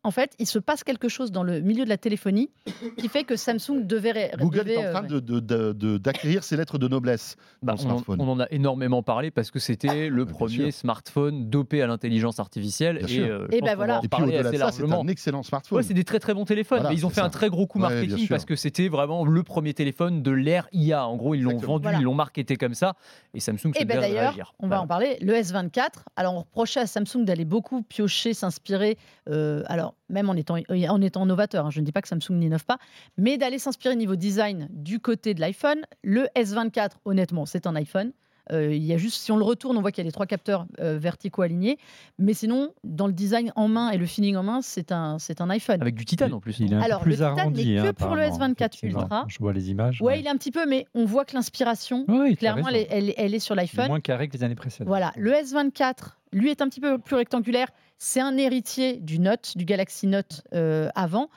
en 0.04 0.10
fait, 0.12 0.32
il 0.38 0.46
se 0.46 0.58
passe 0.58 0.84
quelque 0.84 1.08
chose 1.08 1.32
dans 1.32 1.42
le 1.42 1.60
milieu 1.60 1.84
de 1.84 1.88
la 1.88 1.98
téléphonie 1.98 2.50
qui 2.98 3.08
fait 3.08 3.24
que 3.24 3.34
Samsung 3.34 3.84
devait. 3.84 4.30
Google 4.38 4.70
est 4.70 4.86
en 4.86 4.92
train 4.92 5.06
euh, 5.10 5.98
d'acquérir 5.98 6.44
ses 6.44 6.56
lettres 6.56 6.78
de 6.78 6.86
noblesse 6.86 7.36
bah, 7.62 7.74
on, 7.84 7.90
en, 7.90 8.02
on, 8.06 8.28
en, 8.28 8.40
a 8.40 8.46
énormément 8.50 9.02
parlé 9.02 9.30
parce 9.32 9.50
que 9.50 9.58
c'était 9.58 10.08
le 10.08 10.24
premier 10.24 10.70
smartphone 10.70 11.50
dopé 11.50 11.82
à 11.82 11.88
l'intelligence 11.88 12.38
artificielle. 12.38 13.04
et, 13.08 13.20
euh, 13.20 13.48
et 13.50 13.60
ben 13.60 13.74
voilà. 13.74 14.00
Et 14.04 14.08
puis 14.08 14.22
au-delà 14.22 14.50
de 14.50 14.56
ça, 14.56 14.70
c'est 14.70 14.90
un 14.90 15.08
excellent 15.08 15.42
smartphone. 15.42 15.78
Ouais, 15.78 15.82
c'est 15.82 15.94
des 15.94 16.04
très 16.04 16.20
très 16.20 16.32
bons 16.32 16.44
téléphones. 16.44 16.84
mais 16.88 16.94
ils 16.94 17.04
ont 17.04 17.10
fait 17.10 17.20
un 17.20 17.30
très 17.30 17.48
gros 17.48 17.66
coup 17.66 17.78
marketing 17.78 18.28
parce 18.28 18.44
que 18.44 18.54
c'était 18.54 18.88
vraiment 18.88 19.24
le 19.24 19.42
premier 19.42 19.74
téléphone 19.74 20.22
de 20.22 20.30
l'ère 20.30 20.68
IA. 20.72 21.06
En 21.06 21.16
gros, 21.16 21.34
ils 21.34 21.42
l'ont 21.42 21.58
vendu, 21.58 21.88
ils 21.98 22.04
l'ont 22.04 22.14
marketé 22.14 22.56
comme 22.56 22.74
ça. 22.74 22.94
Et 23.34 23.40
Samsung 23.40 23.74
se 23.74 23.82
Et 23.82 23.84
ben 23.84 24.00
d'ailleurs, 24.00 24.54
on 24.60 24.68
va 24.68 24.80
en 24.80 24.86
parler. 24.86 25.18
Le 25.20 25.34
S24. 25.34 26.04
Alors, 26.16 26.34
on 26.34 26.40
reprochait 26.40 26.80
à 26.80 26.86
Samsung 26.86 27.24
d'aller 27.24 27.44
beaucoup 27.44 27.82
piocher, 27.82 28.32
s'inspirer. 28.32 28.96
Euh, 29.28 29.62
même 30.08 30.28
en 30.30 30.34
étant, 30.34 30.56
en 30.68 31.02
étant 31.02 31.26
novateur, 31.26 31.66
hein. 31.66 31.70
je 31.70 31.80
ne 31.80 31.84
dis 31.84 31.92
pas 31.92 32.02
que 32.02 32.08
Samsung 32.08 32.32
n'innove 32.32 32.64
pas, 32.64 32.78
mais 33.16 33.38
d'aller 33.38 33.58
s'inspirer 33.58 33.96
niveau 33.96 34.16
design 34.16 34.68
du 34.70 35.00
côté 35.00 35.34
de 35.34 35.40
l'iPhone. 35.40 35.82
Le 36.02 36.26
S24, 36.36 36.92
honnêtement, 37.04 37.46
c'est 37.46 37.66
un 37.66 37.74
iPhone. 37.76 38.12
Euh, 38.52 38.74
il 38.74 38.84
y 38.84 38.92
a 38.92 38.96
juste, 38.96 39.22
si 39.22 39.32
on 39.32 39.36
le 39.36 39.44
retourne, 39.44 39.76
on 39.76 39.80
voit 39.80 39.92
qu'il 39.92 40.02
y 40.02 40.06
a 40.06 40.08
les 40.08 40.12
trois 40.12 40.26
capteurs 40.26 40.66
euh, 40.80 40.98
verticaux 40.98 41.42
alignés. 41.42 41.78
Mais 42.18 42.34
sinon, 42.34 42.72
dans 42.84 43.06
le 43.06 43.12
design 43.12 43.52
en 43.56 43.68
main 43.68 43.90
et 43.90 43.98
le 43.98 44.06
feeling 44.06 44.36
en 44.36 44.42
main, 44.42 44.60
c'est 44.62 44.92
un, 44.92 45.18
c'est 45.18 45.40
un 45.40 45.50
iPhone. 45.50 45.80
Avec 45.80 45.94
du 45.94 46.04
titane 46.04 46.32
en 46.32 46.40
plus. 46.40 46.58
Il 46.60 46.72
est 46.72 46.76
un 46.76 46.80
Alors, 46.80 47.00
peu 47.00 47.04
plus 47.04 47.20
le 47.20 47.28
titane 47.28 47.52
n'est 47.52 47.62
que 47.62 47.88
hein, 47.88 47.92
pour 47.92 48.14
le 48.14 48.22
S24 48.22 48.86
Ultra. 48.86 49.24
Je 49.28 49.38
vois 49.38 49.52
les 49.52 49.70
images. 49.70 50.00
Ouais, 50.00 50.20
il 50.20 50.26
est 50.26 50.30
un 50.30 50.36
petit 50.36 50.52
peu, 50.52 50.66
mais 50.66 50.86
on 50.94 51.04
voit 51.04 51.24
que 51.24 51.34
l'inspiration, 51.34 52.06
clairement, 52.36 52.68
elle, 52.68 53.14
elle, 53.16 53.34
est 53.34 53.38
sur 53.38 53.54
l'iPhone. 53.54 53.88
Moins 53.88 54.00
carré 54.00 54.28
que 54.28 54.36
les 54.36 54.44
années 54.44 54.54
précédentes. 54.54 54.88
Voilà. 54.88 55.12
Le 55.16 55.32
S24, 55.32 56.16
lui, 56.32 56.50
est 56.50 56.62
un 56.62 56.68
petit 56.68 56.80
peu 56.80 56.98
plus 56.98 57.16
rectangulaire. 57.16 57.68
C'est 57.98 58.20
un 58.20 58.36
héritier 58.36 58.98
du 58.98 59.18
Note, 59.18 59.56
du 59.56 59.64
Galaxy 59.64 60.06
Note 60.06 60.42
euh, 60.54 60.88
avant. 60.94 61.28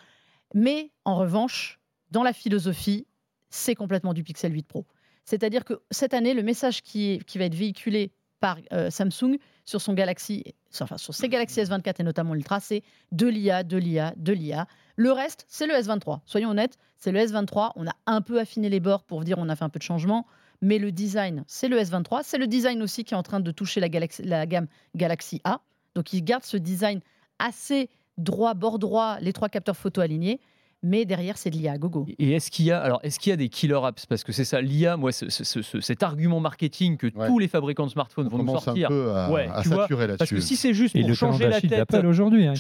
Mais 0.53 0.91
en 1.05 1.15
revanche, 1.15 1.79
dans 2.11 2.23
la 2.23 2.33
philosophie, 2.33 3.07
c'est 3.49 3.75
complètement 3.75 4.13
du 4.13 4.23
Pixel 4.23 4.53
8 4.53 4.67
Pro. 4.67 4.85
C'est-à-dire 5.31 5.63
que 5.63 5.81
cette 5.91 6.13
année, 6.13 6.33
le 6.33 6.43
message 6.43 6.81
qui, 6.81 7.23
va 7.35 7.45
être 7.45 7.55
véhiculé 7.55 8.11
par 8.41 8.57
euh, 8.73 8.89
Samsung 8.89 9.37
sur 9.63 9.79
son 9.79 9.93
Galaxy, 9.93 10.43
enfin 10.81 10.97
sur 10.97 11.13
ses 11.13 11.29
Galaxy 11.29 11.61
S24 11.61 11.95
et 11.99 12.03
notamment 12.03 12.33
l'Ultra, 12.33 12.59
c'est 12.59 12.83
de 13.13 13.27
l'IA, 13.27 13.63
de 13.63 13.77
l'IA, 13.77 14.13
de 14.17 14.33
l'IA. 14.33 14.67
Le 14.97 15.13
reste, 15.13 15.45
c'est 15.47 15.67
le 15.67 15.73
S23. 15.73 16.19
Soyons 16.25 16.49
honnêtes, 16.49 16.77
c'est 16.97 17.13
le 17.13 17.19
S23. 17.19 17.71
On 17.77 17.87
a 17.87 17.93
un 18.07 18.19
peu 18.19 18.41
affiné 18.41 18.67
les 18.67 18.81
bords 18.81 19.05
pour 19.05 19.23
dire 19.23 19.37
on 19.37 19.47
a 19.47 19.55
fait 19.55 19.63
un 19.63 19.69
peu 19.69 19.79
de 19.79 19.83
changement, 19.83 20.27
mais 20.61 20.79
le 20.79 20.91
design, 20.91 21.45
c'est 21.47 21.69
le 21.69 21.79
S23. 21.79 22.23
C'est 22.25 22.37
le 22.37 22.47
design 22.47 22.81
aussi 22.81 23.05
qui 23.05 23.13
est 23.13 23.17
en 23.17 23.23
train 23.23 23.39
de 23.39 23.51
toucher 23.51 23.79
la, 23.79 23.87
la 24.25 24.45
gamme 24.45 24.67
Galaxy 24.97 25.39
A. 25.45 25.61
Donc 25.95 26.11
il 26.11 26.25
garde 26.25 26.43
ce 26.43 26.57
design 26.57 26.99
assez 27.39 27.89
droit, 28.17 28.53
bord 28.53 28.79
droit, 28.79 29.17
les 29.21 29.31
trois 29.31 29.47
capteurs 29.47 29.77
photo 29.77 30.01
alignés 30.01 30.41
mais 30.83 31.05
derrière, 31.05 31.37
c'est 31.37 31.51
de 31.51 31.57
l'IA 31.57 31.77
gogo. 31.77 32.05
Et 32.17 32.31
est-ce 32.31 32.49
qu'il 32.49 32.65
y 32.65 32.71
a, 32.71 32.79
alors, 32.79 32.99
est-ce 33.03 33.19
qu'il 33.19 33.29
y 33.29 33.33
a 33.33 33.37
des 33.37 33.49
killer 33.49 33.79
apps? 33.83 34.05
Parce 34.07 34.23
que 34.23 34.31
c'est 34.31 34.45
ça, 34.45 34.61
l'IA, 34.61 34.97
moi, 34.97 35.11
cet 35.11 36.03
argument 36.03 36.39
marketing 36.39 36.97
que 36.97 37.07
tous 37.07 37.39
les 37.39 37.47
fabricants 37.47 37.85
de 37.85 37.91
smartphones 37.91 38.27
vont 38.27 38.39
nous 38.39 38.59
sortir. 38.59 38.87
Un 38.87 38.89
peu 38.89 39.11
à, 39.11 39.31
ouais, 39.31 39.47
à 39.53 39.63
saturer 39.63 40.07
là-dessus. 40.07 40.17
Parce 40.17 40.31
que 40.31 40.39
si 40.39 40.55
c'est 40.55 40.73
juste 40.73 40.99
pour 40.99 41.13
changer 41.13 41.47
la 41.47 41.61
tête. 41.61 41.93
aujourd'hui, 42.05 42.47
hein, 42.47 42.53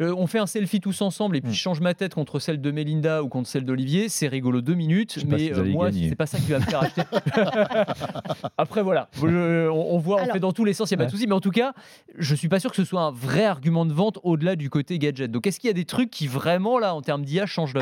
euh, 0.00 0.14
on 0.16 0.26
fait 0.26 0.38
un 0.38 0.46
selfie 0.46 0.80
tous 0.80 1.00
ensemble 1.02 1.36
et 1.36 1.40
puis 1.40 1.52
je 1.52 1.58
change 1.58 1.80
ma 1.80 1.94
tête 1.94 2.14
contre 2.14 2.38
celle 2.38 2.60
de 2.60 2.70
Melinda 2.70 3.22
ou 3.22 3.28
contre 3.28 3.48
celle 3.48 3.64
d'Olivier, 3.64 4.08
c'est 4.08 4.28
rigolo 4.28 4.60
deux 4.60 4.74
minutes, 4.74 5.24
mais 5.26 5.52
euh, 5.52 5.64
moi, 5.64 5.90
c'est 5.92 6.16
pas 6.16 6.26
ça 6.26 6.38
qui 6.38 6.50
va 6.50 6.58
me 6.58 6.64
faire 6.64 6.82
acheter. 6.82 7.02
Après, 8.58 8.82
voilà, 8.82 9.08
on, 9.22 9.98
voit, 9.98 10.22
on 10.22 10.32
fait 10.32 10.40
dans 10.40 10.52
tous 10.52 10.64
les 10.64 10.72
sens, 10.72 10.90
il 10.90 10.96
n'y 10.96 11.02
a 11.02 11.04
pas 11.04 11.06
de 11.06 11.10
souci, 11.12 11.26
mais 11.26 11.34
en 11.34 11.40
tout 11.40 11.50
cas, 11.50 11.72
je 12.18 12.34
suis 12.34 12.48
pas 12.48 12.58
sûr 12.58 12.70
que 12.70 12.76
ce 12.76 12.84
soit 12.84 13.02
un 13.02 13.12
vrai 13.12 13.44
argument 13.44 13.86
de 13.86 13.92
vente 13.92 14.18
au-delà 14.22 14.56
du 14.56 14.70
côté 14.70 14.98
gadget. 14.98 15.30
Donc, 15.30 15.46
est-ce 15.46 15.60
qu'il 15.60 15.68
y 15.68 15.70
a 15.70 15.74
des 15.74 15.84
trucs 15.84 16.10
qui 16.10 16.26
vraiment, 16.26 16.78
là, 16.78 16.94
en 16.94 17.02
termes 17.02 17.24
d'IA, 17.24 17.43
change, 17.46 17.72
je, 17.72 17.78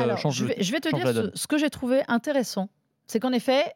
vais, 0.71 0.79
te 0.79 0.95
dire 0.95 1.31
ce, 1.33 1.47
que 1.47 1.57
j'ai 1.57 1.69
trouvé 1.69 2.01
intéressant. 2.07 2.69
C'est 3.07 3.19
qu'en 3.19 3.31
effet, 3.31 3.73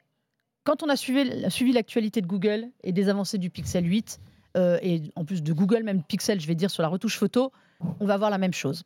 quand 0.63 0.83
on 0.83 0.89
a 0.89 0.95
suivi, 0.95 1.49
suivi 1.49 1.71
l'actualité 1.71 2.21
de 2.21 2.27
Google 2.27 2.67
et 2.83 2.91
des 2.91 3.09
avancées 3.09 3.37
du 3.37 3.49
Pixel 3.49 3.85
8, 3.85 4.19
euh, 4.57 4.77
et 4.81 5.01
en 5.15 5.23
plus 5.23 5.43
de 5.43 5.53
Google, 5.53 5.83
même 5.83 6.03
Pixel, 6.03 6.41
je 6.41 6.47
vais 6.47 6.55
dire 6.55 6.71
sur 6.71 6.81
la 6.81 6.89
retouche 6.89 7.17
photo, 7.17 7.51
on 7.99 8.05
va 8.05 8.17
voir 8.17 8.29
la 8.29 8.37
même 8.37 8.53
chose. 8.53 8.83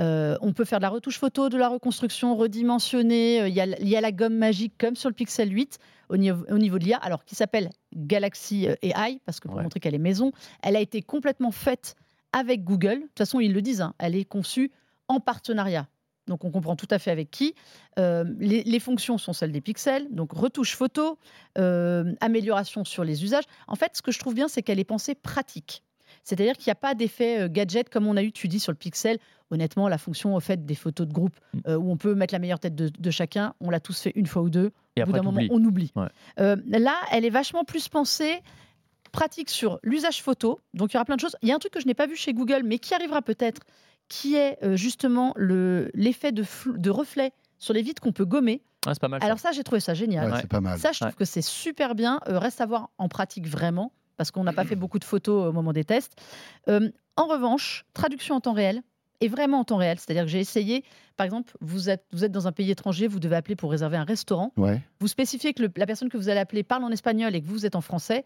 Euh, 0.00 0.36
on 0.40 0.52
peut 0.52 0.64
faire 0.64 0.78
de 0.78 0.84
la 0.84 0.88
retouche 0.88 1.18
photo, 1.18 1.50
de 1.50 1.58
la 1.58 1.68
reconstruction 1.68 2.34
redimensionnée. 2.34 3.42
Euh, 3.42 3.48
il 3.48 3.54
y, 3.54 3.96
a, 3.96 4.00
la 4.00 4.12
gomme 4.12 4.36
magique 4.36 4.72
comme 4.78 4.96
sur 4.96 5.10
le 5.10 5.14
Pixel 5.14 5.52
8 5.52 5.78
au 6.08 6.16
niveau, 6.16 6.44
au 6.50 6.58
niveau 6.58 6.78
de 6.78 6.84
l'IA, 6.84 6.96
alors 6.96 7.24
qui 7.24 7.34
s'appelle 7.34 7.70
Galaxy 7.94 8.66
AI, 8.80 9.20
parce 9.26 9.38
que 9.38 9.48
pour 9.48 9.60
montrer 9.60 9.80
qu'elle 9.80 9.94
est 9.94 9.98
maison, 9.98 10.32
elle 10.62 10.76
a 10.76 10.80
été 10.80 11.02
complètement 11.02 11.52
faite 11.52 11.94
avec 12.32 12.64
Google. 12.64 12.96
De 12.96 13.02
toute 13.02 13.18
façon, 13.18 13.38
ils 13.38 13.52
le 13.52 13.60
disent, 13.60 13.82
hein, 13.82 13.94
elle 13.98 14.16
est 14.16 14.24
conçue 14.24 14.72
en 15.08 15.20
partenariat 15.20 15.86
donc 16.28 16.44
on 16.44 16.50
comprend 16.50 16.76
tout 16.76 16.88
à 16.90 16.98
fait 16.98 17.10
avec 17.10 17.30
qui. 17.30 17.54
Euh, 17.98 18.24
les, 18.38 18.80
fonctions 18.80 19.18
sont 19.18 19.32
celles 19.32 19.52
des 19.52 19.60
pixels, 19.60 20.06
donc 20.10 20.32
retouche 20.32 20.76
photo, 20.76 21.18
euh, 21.58 22.12
amélioration 22.20 22.84
sur 22.84 23.04
les 23.04 23.24
usages. 23.24 23.44
En 23.66 23.74
fait, 23.74 23.96
ce 23.96 24.02
que 24.02 24.12
je 24.12 24.18
trouve 24.18 24.34
bien, 24.34 24.48
c'est 24.48 24.62
qu'elle 24.62 24.78
est 24.78 24.84
pensée 24.84 25.14
pratique. 25.14 25.82
C'est-à-dire 26.24 26.56
qu'il 26.56 26.68
n'y 26.68 26.72
a 26.72 26.76
pas 26.76 26.94
d'effet 26.94 27.40
euh, 27.40 27.48
gadget 27.48 27.88
comme 27.88 28.06
on 28.06 28.16
a 28.16 28.22
eu, 28.22 28.32
tu 28.32 28.46
dis, 28.46 28.60
sur 28.60 28.70
le 28.72 28.76
Pixel. 28.76 29.18
Honnêtement, 29.50 29.88
la 29.88 29.98
fonction 29.98 30.34
au 30.34 30.40
fait 30.40 30.64
des 30.64 30.74
photos 30.74 31.06
de 31.06 31.12
groupe 31.12 31.34
mm. 31.54 31.74
où 31.74 31.90
on 31.90 31.96
peut 31.96 32.14
mettre 32.14 32.32
la 32.32 32.38
meilleure 32.38 32.60
tête 32.60 32.74
de, 32.74 33.10
chacun, 33.10 33.54
on 33.60 33.70
l'a 33.70 33.80
tous 33.80 34.00
fait 34.00 34.12
une 34.14 34.26
fois 34.26 34.42
ou 34.42 34.48
deux. 34.48 34.70
Et 34.96 35.02
au 35.02 35.06
bout 35.06 35.12
d'un 35.12 35.22
moment, 35.22 35.42
on 35.50 35.62
oublie. 35.64 35.92
là, 36.36 36.94
elle 37.10 37.24
est 37.24 37.30
vachement 37.30 37.64
plus 37.64 37.88
pensée 37.88 38.40
pratique 39.12 39.50
sur 39.50 39.78
l'usage 39.82 40.22
photo. 40.22 40.58
Donc 40.74 40.92
il 40.92 40.94
y 40.94 40.96
aura 40.96 41.04
plein 41.04 41.16
de 41.16 41.20
choses. 41.20 41.36
Il 41.42 41.48
y 41.48 41.52
a 41.52 41.54
un 41.54 41.58
truc 41.58 41.72
que 41.72 41.80
je 41.80 41.86
n'ai 41.86 41.94
pas 41.94 42.06
vu 42.06 42.16
chez 42.16 42.32
Google, 42.32 42.62
mais 42.64 42.78
qui 42.78 42.94
arrivera 42.94 43.22
peut-être 43.22 43.60
qui 44.08 44.36
est 44.36 44.58
euh, 44.62 44.76
justement 44.76 45.34
l'effet 45.36 46.32
de, 46.32 46.44
de 46.66 46.90
reflet 46.90 47.32
sur 47.58 47.74
les 47.74 47.82
vitres 47.82 48.02
qu'on 48.02 48.12
peut 48.12 48.24
gommer. 48.24 48.62
C'est 48.86 48.98
pas 48.98 49.08
mal. 49.08 49.22
Alors 49.22 49.38
ça, 49.38 49.52
j'ai 49.52 49.62
trouvé 49.62 49.80
ça 49.80 49.94
génial. 49.94 50.36
c'est 50.40 50.48
pas 50.48 50.60
mal. 50.60 50.78
Ça, 50.78 50.92
je 50.92 51.00
trouve 51.00 51.14
que 51.14 51.24
c'est 51.24 51.42
super 51.42 51.94
bien. 51.94 52.20
reste 52.26 52.60
à 52.60 52.66
voir 52.66 52.90
en 52.98 53.08
pratique 53.08 53.46
vraiment, 53.46 53.92
parce 54.16 54.30
qu'on 54.30 54.42
n'a 54.42 54.52
pas 54.52 54.64
fait 54.64 54.76
beaucoup 54.76 54.98
de 54.98 55.04
photos 55.04 55.48
au 55.48 55.52
moment 55.52 55.72
des 55.72 55.84
tests. 55.84 56.20
en 56.66 57.26
revanche, 57.26 57.84
traduction 57.94 58.34
en 58.34 58.40
temps 58.40 58.52
réel, 58.52 58.82
et 59.22 59.28
vraiment 59.28 59.60
en 59.60 59.64
temps 59.64 59.76
réel. 59.76 59.98
C'est-à-dire 59.98 60.24
que 60.24 60.28
j'ai 60.30 60.40
essayé, 60.40 60.84
par 61.16 61.24
exemple, 61.24 61.52
vous 61.60 61.88
êtes, 61.88 62.04
vous 62.12 62.24
êtes 62.24 62.32
dans 62.32 62.48
un 62.48 62.52
pays 62.52 62.70
étranger, 62.70 63.06
vous 63.06 63.20
devez 63.20 63.36
appeler 63.36 63.54
pour 63.54 63.70
réserver 63.70 63.96
un 63.96 64.04
restaurant. 64.04 64.52
Vous 64.98 65.06
spécifiez 65.08 65.54
que 65.54 65.62
la 65.76 65.86
personne 65.86 66.08
que 66.08 66.16
vous 66.16 66.28
allez 66.28 66.40
appeler 66.40 66.64
parle 66.64 66.82
en 66.82 66.90
espagnol 66.90 67.34
et 67.34 67.40
que 67.40 67.46
vous 67.46 67.64
êtes 67.64 67.76
en 67.76 67.80
français. 67.80 68.24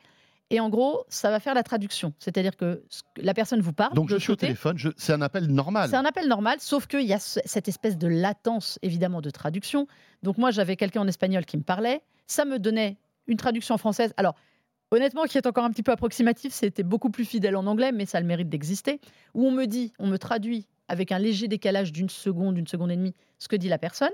Et 0.51 0.61
en 0.61 0.69
gros, 0.69 1.05
ça 1.09 1.31
va 1.31 1.41
faire 1.41 1.55
la 1.55 1.65
traduction. 1.65 2.13
C'est-à-dire 2.19 2.57
que 2.57 2.85
la 3.17 3.35
personne 3.35 3.61
vous 3.61 3.73
parle. 3.73 3.95
Donc 3.95 4.11
je 4.11 4.17
suis 4.17 4.31
au 4.31 4.37
téléphone, 4.37 4.79
c'est 4.97 5.13
un 5.13 5.21
appel 5.21 5.49
normal. 5.49 5.91
C'est 5.91 5.97
un 5.97 6.05
appel 6.05 6.29
normal, 6.29 6.59
sauf 6.61 6.87
qu'il 6.87 7.03
y 7.03 7.13
a 7.13 7.19
cette 7.19 7.69
espèce 7.69 7.99
de 7.99 8.07
latence, 8.07 8.79
évidemment, 8.83 9.21
de 9.21 9.31
traduction. 9.31 9.89
Donc 10.23 10.39
moi, 10.39 10.53
j'avais 10.53 10.77
quelqu'un 10.77 11.01
en 11.01 11.09
espagnol 11.09 11.45
qui 11.45 11.57
me 11.57 11.63
parlait. 11.63 12.01
Ça 12.29 12.45
me 12.45 12.59
donnait 12.59 12.97
une 13.27 13.37
traduction 13.37 13.77
française. 13.77 14.15
Alors, 14.17 14.37
honnêtement, 14.93 15.25
qui 15.25 15.37
est 15.37 15.47
encore 15.47 15.65
un 15.65 15.71
petit 15.71 15.83
peu 15.83 15.91
approximatif, 15.91 16.53
c'était 16.53 16.85
beaucoup 16.85 17.11
plus 17.11 17.25
fidèle 17.25 17.57
en 17.57 17.67
anglais, 17.67 17.91
mais 17.91 18.07
ça 18.07 18.19
a 18.19 18.21
le 18.21 18.27
mérite 18.29 18.49
d'exister. 18.49 19.01
Où 19.35 19.47
on 19.47 19.51
me 19.51 19.65
dit, 19.67 19.93
on 19.99 20.07
me 20.07 20.17
traduit 20.17 20.69
avec 20.87 21.11
un 21.11 21.19
léger 21.19 21.49
décalage 21.49 21.91
d'une 21.91 22.09
seconde, 22.09 22.55
d'une 22.55 22.69
seconde 22.69 22.93
et 22.93 22.97
demie, 22.97 23.15
ce 23.39 23.49
que 23.49 23.57
dit 23.57 23.69
la 23.69 23.79
personne. 23.79 24.13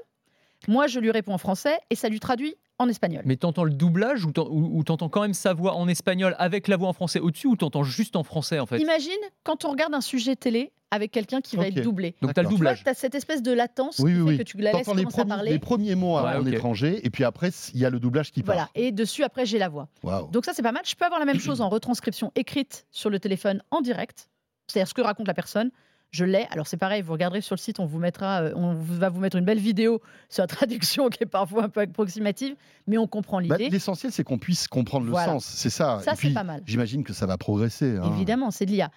Moi, 0.66 0.86
je 0.86 0.98
lui 0.98 1.10
réponds 1.10 1.34
en 1.34 1.38
français 1.38 1.76
et 1.90 1.94
ça 1.94 2.08
lui 2.08 2.20
traduit 2.20 2.54
en 2.78 2.88
espagnol. 2.88 3.22
Mais 3.26 3.36
t'entends 3.36 3.64
le 3.64 3.70
doublage 3.70 4.24
ou 4.24 4.82
t'entends 4.84 5.08
quand 5.08 5.22
même 5.22 5.34
sa 5.34 5.54
voix 5.54 5.74
en 5.74 5.88
espagnol 5.88 6.34
avec 6.38 6.68
la 6.68 6.76
voix 6.76 6.88
en 6.88 6.92
français 6.92 7.20
au-dessus 7.20 7.46
ou 7.46 7.56
t'entends 7.56 7.84
juste 7.84 8.16
en 8.16 8.22
français 8.22 8.58
en 8.58 8.66
fait? 8.66 8.78
Imagine 8.78 9.12
quand 9.44 9.64
on 9.64 9.70
regarde 9.70 9.94
un 9.94 10.00
sujet 10.00 10.36
télé 10.36 10.72
avec 10.90 11.10
quelqu'un 11.10 11.40
qui 11.40 11.56
va 11.56 11.68
être 11.68 11.80
doublé. 11.80 12.14
Donc 12.20 12.34
t'as 12.34 12.42
le 12.42 12.48
doublage. 12.48 12.82
Tu 12.82 12.88
as 12.90 12.94
cette 12.94 13.14
espèce 13.14 13.42
de 13.42 13.52
latence 13.52 13.96
qui 13.96 14.02
fait 14.04 14.38
que 14.38 14.42
tu 14.42 14.58
la 14.58 14.72
laisses 14.72 14.86
les 14.94 15.04
premiers, 15.04 15.20
à 15.20 15.24
parler. 15.24 15.50
les 15.52 15.58
premiers 15.58 15.94
mots 15.94 16.16
en 16.16 16.46
étranger 16.46 17.00
et 17.04 17.10
puis 17.10 17.24
après 17.24 17.50
il 17.72 17.80
y 17.80 17.84
a 17.84 17.90
le 17.90 18.00
doublage 18.00 18.30
qui 18.30 18.42
part. 18.42 18.54
Voilà, 18.54 18.70
et 18.74 18.92
dessus 18.92 19.22
après 19.22 19.46
j'ai 19.46 19.58
la 19.58 19.68
voix. 19.68 19.88
Donc 20.32 20.44
ça 20.44 20.52
c'est 20.54 20.62
pas 20.62 20.72
mal. 20.72 20.82
Je 20.84 20.94
peux 20.94 21.04
avoir 21.04 21.20
la 21.20 21.26
même 21.26 21.40
chose 21.40 21.60
en 21.60 21.68
retranscription 21.68 22.32
écrite 22.34 22.86
sur 22.90 23.10
le 23.10 23.20
téléphone 23.20 23.62
en 23.70 23.80
direct, 23.80 24.28
c'est-à-dire 24.66 24.88
ce 24.88 24.94
que 24.94 25.02
raconte 25.02 25.28
la 25.28 25.34
personne 25.34 25.70
je 26.12 26.24
l'ai. 26.24 26.46
Alors 26.50 26.66
c'est 26.66 26.76
pareil, 26.76 27.02
vous 27.02 27.12
regarderez 27.12 27.40
sur 27.40 27.54
le 27.54 27.60
site, 27.60 27.80
on 27.80 27.86
vous 27.86 27.98
mettra, 27.98 28.42
euh, 28.42 28.52
on 28.54 28.74
va 28.74 29.08
vous 29.08 29.20
mettre 29.20 29.36
une 29.36 29.44
belle 29.44 29.58
vidéo 29.58 30.00
sur 30.28 30.42
la 30.42 30.46
traduction 30.46 31.08
qui 31.08 31.24
est 31.24 31.26
parfois 31.26 31.64
un 31.64 31.68
peu 31.68 31.80
approximative, 31.80 32.54
mais 32.86 32.98
on 32.98 33.06
comprend 33.06 33.38
bah, 33.38 33.56
l'idée. 33.56 33.70
L'essentiel, 33.70 34.12
c'est 34.12 34.22
qu'on 34.22 34.38
puisse 34.38 34.68
comprendre 34.68 35.06
le 35.06 35.14
sens, 35.14 35.44
c'est 35.44 35.70
ça. 35.70 36.00
Ça 36.04 36.14
c'est 36.14 36.30
pas 36.30 36.44
mal. 36.44 36.62
J'imagine 36.66 37.02
que 37.02 37.12
ça 37.12 37.26
va 37.26 37.36
progresser. 37.38 37.96
Hein. 37.96 38.12
Évidemment, 38.14 38.50
c'est 38.50 38.66
de 38.66 38.70
l'IA. 38.70 38.90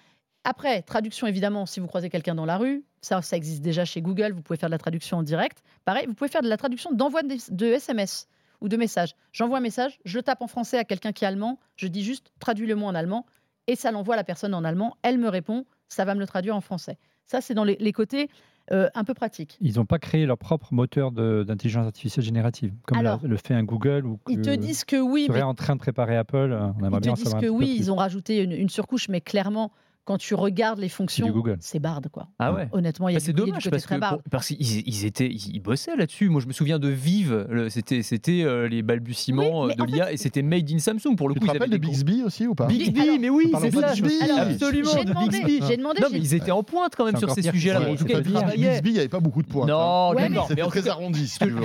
Après, 0.44 0.82
traduction, 0.82 1.26
évidemment, 1.26 1.66
si 1.66 1.80
vous 1.80 1.88
croisez 1.88 2.08
quelqu'un 2.08 2.36
dans 2.36 2.44
la 2.44 2.56
rue, 2.56 2.84
ça, 3.00 3.20
ça 3.20 3.36
existe 3.36 3.62
déjà 3.62 3.84
chez 3.84 4.00
Google, 4.00 4.32
vous 4.32 4.42
pouvez 4.42 4.56
faire 4.56 4.68
de 4.68 4.74
la 4.74 4.78
traduction 4.78 5.16
en 5.16 5.24
direct. 5.24 5.64
Pareil, 5.84 6.06
vous 6.06 6.14
pouvez 6.14 6.30
faire 6.30 6.42
de 6.42 6.48
la 6.48 6.56
traduction 6.56 6.92
d'envoi 6.92 7.22
de, 7.24 7.66
SMS 7.66 8.28
ou 8.60 8.68
de 8.68 8.76
messages. 8.76 9.16
J'envoie 9.32 9.58
un 9.58 9.60
message, 9.60 9.98
je 10.04 10.20
tape 10.20 10.42
en 10.42 10.46
français 10.46 10.78
à 10.78 10.84
quelqu'un 10.84 11.10
qui 11.10 11.24
est 11.24 11.26
allemand, 11.26 11.58
je 11.74 11.88
dis 11.88 12.04
juste 12.04 12.30
traduis 12.38 12.68
le 12.68 12.76
mot 12.76 12.86
en 12.86 12.94
allemand, 12.94 13.26
et 13.66 13.74
ça 13.74 13.90
l'envoie 13.90 14.14
à 14.14 14.16
la 14.16 14.22
personne 14.22 14.54
en 14.54 14.62
allemand, 14.62 14.96
elle 15.02 15.18
me 15.18 15.28
répond, 15.28 15.66
ça 15.88 16.04
va 16.04 16.14
me 16.14 16.20
le 16.20 16.26
traduire 16.26 16.56
en 16.56 16.60
français. 16.60 16.98
Ça, 17.26 17.40
c'est 17.40 17.54
dans 17.54 17.64
les, 17.64 17.92
côtés 17.92 18.28
euh, 18.70 18.88
un 18.94 19.04
peu 19.04 19.14
pratiques. 19.14 19.56
Ils 19.60 19.76
n'ont 19.76 19.84
pas 19.84 19.98
créé 19.98 20.26
leur 20.26 20.38
propre 20.38 20.72
moteur 20.72 21.10
d'intelligence 21.10 21.86
artificielle 21.86 22.24
générative, 22.24 22.72
comme 22.84 23.18
le 23.22 23.36
fait 23.36 23.54
un 23.54 23.64
Google 23.64 24.06
ou 24.06 24.20
ils 24.28 24.40
te 24.40 24.54
disent 24.54 24.84
que 24.84 24.96
oui, 24.96 25.28
mais... 25.30 25.42
en 25.42 25.54
train 25.54 25.74
de 25.74 25.80
préparer 25.80 26.16
Apple. 26.16 26.56
On 26.78 26.84
aimerait 26.84 27.00
ils 27.04 27.10
te 27.10 27.22
disent 27.22 27.34
que 27.34 27.48
oui, 27.48 27.74
ils 27.76 27.90
ont 27.90 27.96
rajouté 27.96 28.42
une, 28.42 28.68
surcouche, 28.68 29.08
mais 29.08 29.20
clairement, 29.20 29.72
quand 30.06 30.18
tu 30.18 30.36
regardes 30.36 30.78
les 30.78 30.88
fonctions, 30.88 31.34
c'est 31.58 31.80
Bard 31.80 32.00
quoi. 32.12 32.28
Ah 32.38 32.52
ouais. 32.52 32.68
Honnêtement, 32.70 33.08
il 33.08 33.12
y 33.12 33.16
a 33.16 33.18
bah, 33.18 33.24
c'est 33.26 33.32
dommage 33.32 33.68
parce 33.68 33.86
que 33.86 33.94
parce 34.30 34.46
qu'ils 34.46 34.88
ils 34.88 35.04
étaient 35.04 35.28
ils 35.28 35.60
bossaient 35.60 35.96
là-dessus. 35.96 36.28
Moi, 36.28 36.40
je 36.40 36.46
me 36.46 36.52
souviens 36.52 36.78
de 36.78 36.88
Vive, 36.88 37.46
c'était 37.68 38.02
c'était 38.02 38.42
euh, 38.42 38.68
les 38.68 38.82
balbutiements 38.82 39.66
euh, 39.66 39.74
de 39.74 39.84
l'IA 39.84 40.12
et 40.12 40.16
c'était 40.16 40.42
made 40.42 40.70
in 40.70 40.78
Samsung 40.78 41.16
pour 41.16 41.28
le 41.28 41.34
tu 41.34 41.40
coup. 41.40 41.46
Tu 41.46 41.52
te 41.52 41.58
rappelles 41.58 41.70
de 41.70 41.76
Bixby 41.76 42.22
aussi 42.22 42.46
ou 42.46 42.54
pas 42.54 42.66
Bixby, 42.66 43.18
mais 43.18 43.28
oui, 43.28 43.50
c'est 43.60 43.74
ça. 43.74 43.88
absolument. 43.88 44.90
J'ai 44.96 45.04
demandé, 45.04 45.60
j'ai 45.68 45.76
demandé. 45.76 46.00
Non, 46.00 46.08
mais 46.12 46.18
ils 46.18 46.34
étaient 46.34 46.52
en 46.52 46.62
pointe 46.62 46.94
quand 46.96 47.04
même 47.04 47.16
sur 47.16 47.30
ces 47.32 47.42
sujets-là. 47.42 47.90
En 47.90 47.96
tout 47.96 48.04
cas. 48.04 48.20
Bixby, 48.20 48.90
il 48.90 48.92
n'y 48.92 48.98
avait 49.00 49.08
pas 49.08 49.20
beaucoup 49.20 49.42
de 49.42 49.48
points. 49.48 49.66
Non, 49.66 50.14
d'accord. 50.14 50.46
C'était 50.48 50.62
très 50.62 50.88
arrondi, 50.88 51.26
si 51.26 51.38
tu 51.40 51.50
veux. 51.50 51.62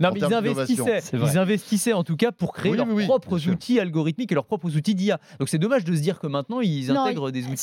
Non, 0.00 0.10
mais 0.14 0.20
ils 0.20 0.34
investissaient. 0.34 1.02
Ils 1.12 1.36
investissaient 1.36 1.92
en 1.92 2.04
tout 2.04 2.16
cas 2.16 2.32
pour 2.32 2.54
créer 2.54 2.74
leurs 2.74 2.88
propres 3.04 3.46
outils 3.48 3.78
algorithmiques 3.78 4.32
et 4.32 4.34
leurs 4.34 4.46
propres 4.46 4.74
outils 4.74 4.94
d'IA. 4.94 5.20
Donc 5.38 5.50
c'est 5.50 5.58
dommage 5.58 5.84
de 5.84 5.94
se 5.94 6.00
dire 6.00 6.18
que 6.18 6.26
maintenant 6.26 6.60
ils 6.60 6.90
intègrent 6.90 7.30
des 7.30 7.44
outils 7.44 7.57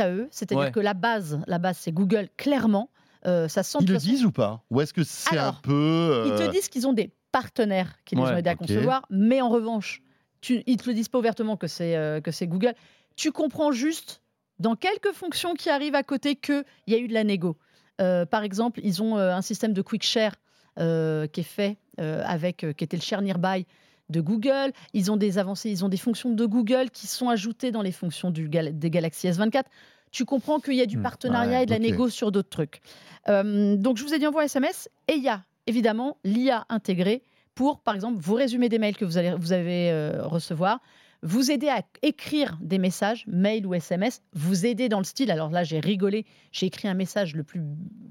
à 0.00 0.10
eux. 0.10 0.28
C'est-à-dire 0.30 0.72
que 0.72 0.80
la 0.80 0.94
base, 0.94 1.40
la 1.46 1.58
base, 1.58 1.78
c'est 1.78 1.92
Google, 1.92 2.28
clairement. 2.36 2.90
Euh, 3.26 3.48
ça 3.48 3.62
Ils 3.80 3.90
le 3.90 3.98
disent 3.98 4.24
ou 4.24 4.30
pas? 4.30 4.62
Ou 4.70 4.80
est-ce 4.80 4.94
que 4.94 5.02
c'est 5.02 5.38
un 5.38 5.52
peu. 5.52 6.24
Ils 6.26 6.34
te 6.34 6.42
euh, 6.42 6.48
disent 6.48 6.68
qu'ils 6.68 6.86
ont 6.86 6.92
des 6.92 7.10
partenaires 7.32 7.96
qui 8.04 8.14
les 8.14 8.22
ont 8.22 8.36
aidés 8.36 8.50
à 8.50 8.54
concevoir, 8.54 9.04
mais 9.10 9.40
en 9.40 9.48
revanche, 9.48 10.02
tu, 10.40 10.62
ils 10.66 10.74
ne 10.74 10.78
te 10.78 10.88
le 10.88 10.94
disent 10.94 11.08
pas 11.08 11.18
ouvertement 11.18 11.56
que 11.56 11.66
c'est 11.66 11.96
euh, 11.96 12.20
que 12.20 12.30
c'est 12.30 12.46
Google. 12.46 12.74
Tu 13.16 13.32
comprends 13.32 13.72
juste 13.72 14.22
dans 14.60 14.76
quelques 14.76 15.12
fonctions 15.12 15.54
qui 15.54 15.68
arrivent 15.68 15.96
à 15.96 16.04
côté 16.04 16.36
qu'il 16.36 16.64
y 16.86 16.94
a 16.94 16.98
eu 16.98 17.08
de 17.08 17.14
la 17.14 17.24
négo. 17.24 17.56
par 17.98 18.42
exemple, 18.44 18.80
ils 18.82 19.02
ont 19.02 19.16
un 19.16 19.42
système 19.42 19.72
de 19.72 19.82
quick 19.82 20.04
share 20.04 20.34
qui 20.76 21.40
est 21.40 21.42
fait 21.42 21.78
avec, 21.98 22.58
qui 22.76 22.84
était 22.84 22.96
le 22.96 23.02
share 23.02 23.22
nearby 23.22 23.66
de 24.08 24.20
Google. 24.20 24.72
Ils 24.94 25.10
ont 25.10 25.16
des 25.16 25.38
avancées, 25.38 25.70
ils 25.70 25.84
ont 25.84 25.88
des 25.88 25.96
fonctions 25.96 26.30
de 26.30 26.46
Google 26.46 26.90
qui 26.90 27.06
sont 27.06 27.28
ajoutées 27.28 27.70
dans 27.70 27.82
les 27.82 27.92
fonctions 27.92 28.30
du, 28.30 28.48
des 28.48 28.90
Galaxy 28.90 29.28
S24. 29.28 29.64
Tu 30.10 30.24
comprends 30.24 30.58
qu'il 30.58 30.74
y 30.74 30.80
a 30.80 30.86
du 30.86 30.98
hmm. 30.98 31.02
partenariat 31.02 31.62
et 31.62 31.66
de 31.66 31.70
la 31.70 31.78
négo 31.78 32.08
sur 32.08 32.32
d'autres 32.32 32.48
trucs. 32.48 32.80
Euh, 33.28 33.76
donc, 33.76 33.98
je 33.98 34.04
vous 34.04 34.14
ai 34.14 34.18
dit 34.18 34.26
envoie 34.26 34.44
SMS 34.44 34.88
et 35.06 35.14
il 35.14 35.22
y 35.22 35.28
a 35.28 35.44
évidemment 35.66 36.16
l'IA 36.24 36.64
intégrée 36.68 37.22
pour, 37.54 37.80
par 37.80 37.94
exemple, 37.94 38.18
vous 38.20 38.34
résumer 38.34 38.68
des 38.68 38.78
mails 38.78 38.96
que 38.96 39.04
vous 39.04 39.18
allez 39.18 39.34
vous 39.38 39.52
avez 39.52 39.90
euh, 39.90 40.24
recevoir, 40.24 40.80
vous 41.22 41.50
aider 41.50 41.68
à 41.68 41.82
écrire 42.02 42.56
des 42.60 42.78
messages, 42.78 43.24
mail 43.26 43.66
ou 43.66 43.74
SMS, 43.74 44.22
vous 44.32 44.64
aider 44.64 44.88
dans 44.88 44.98
le 44.98 45.04
style. 45.04 45.30
Alors 45.30 45.50
là, 45.50 45.64
j'ai 45.64 45.80
rigolé, 45.80 46.24
j'ai 46.52 46.66
écrit 46.66 46.86
un 46.86 46.94
message 46.94 47.34
le 47.34 47.42
plus 47.42 47.60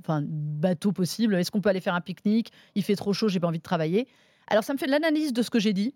enfin, 0.01 0.21
bateau 0.23 0.91
possible. 0.91 1.35
Est-ce 1.35 1.49
qu'on 1.49 1.61
peut 1.61 1.69
aller 1.69 1.79
faire 1.79 1.95
un 1.95 2.01
pique-nique? 2.01 2.51
Il 2.75 2.83
fait 2.83 2.95
trop 2.95 3.13
chaud, 3.13 3.29
j'ai 3.29 3.39
pas 3.39 3.47
envie 3.47 3.59
de 3.59 3.63
travailler. 3.63 4.07
Alors 4.47 4.63
ça 4.63 4.73
me 4.73 4.77
fait 4.77 4.87
l'analyse 4.87 5.33
de 5.33 5.41
ce 5.41 5.49
que 5.49 5.59
j'ai 5.59 5.73
dit. 5.73 5.93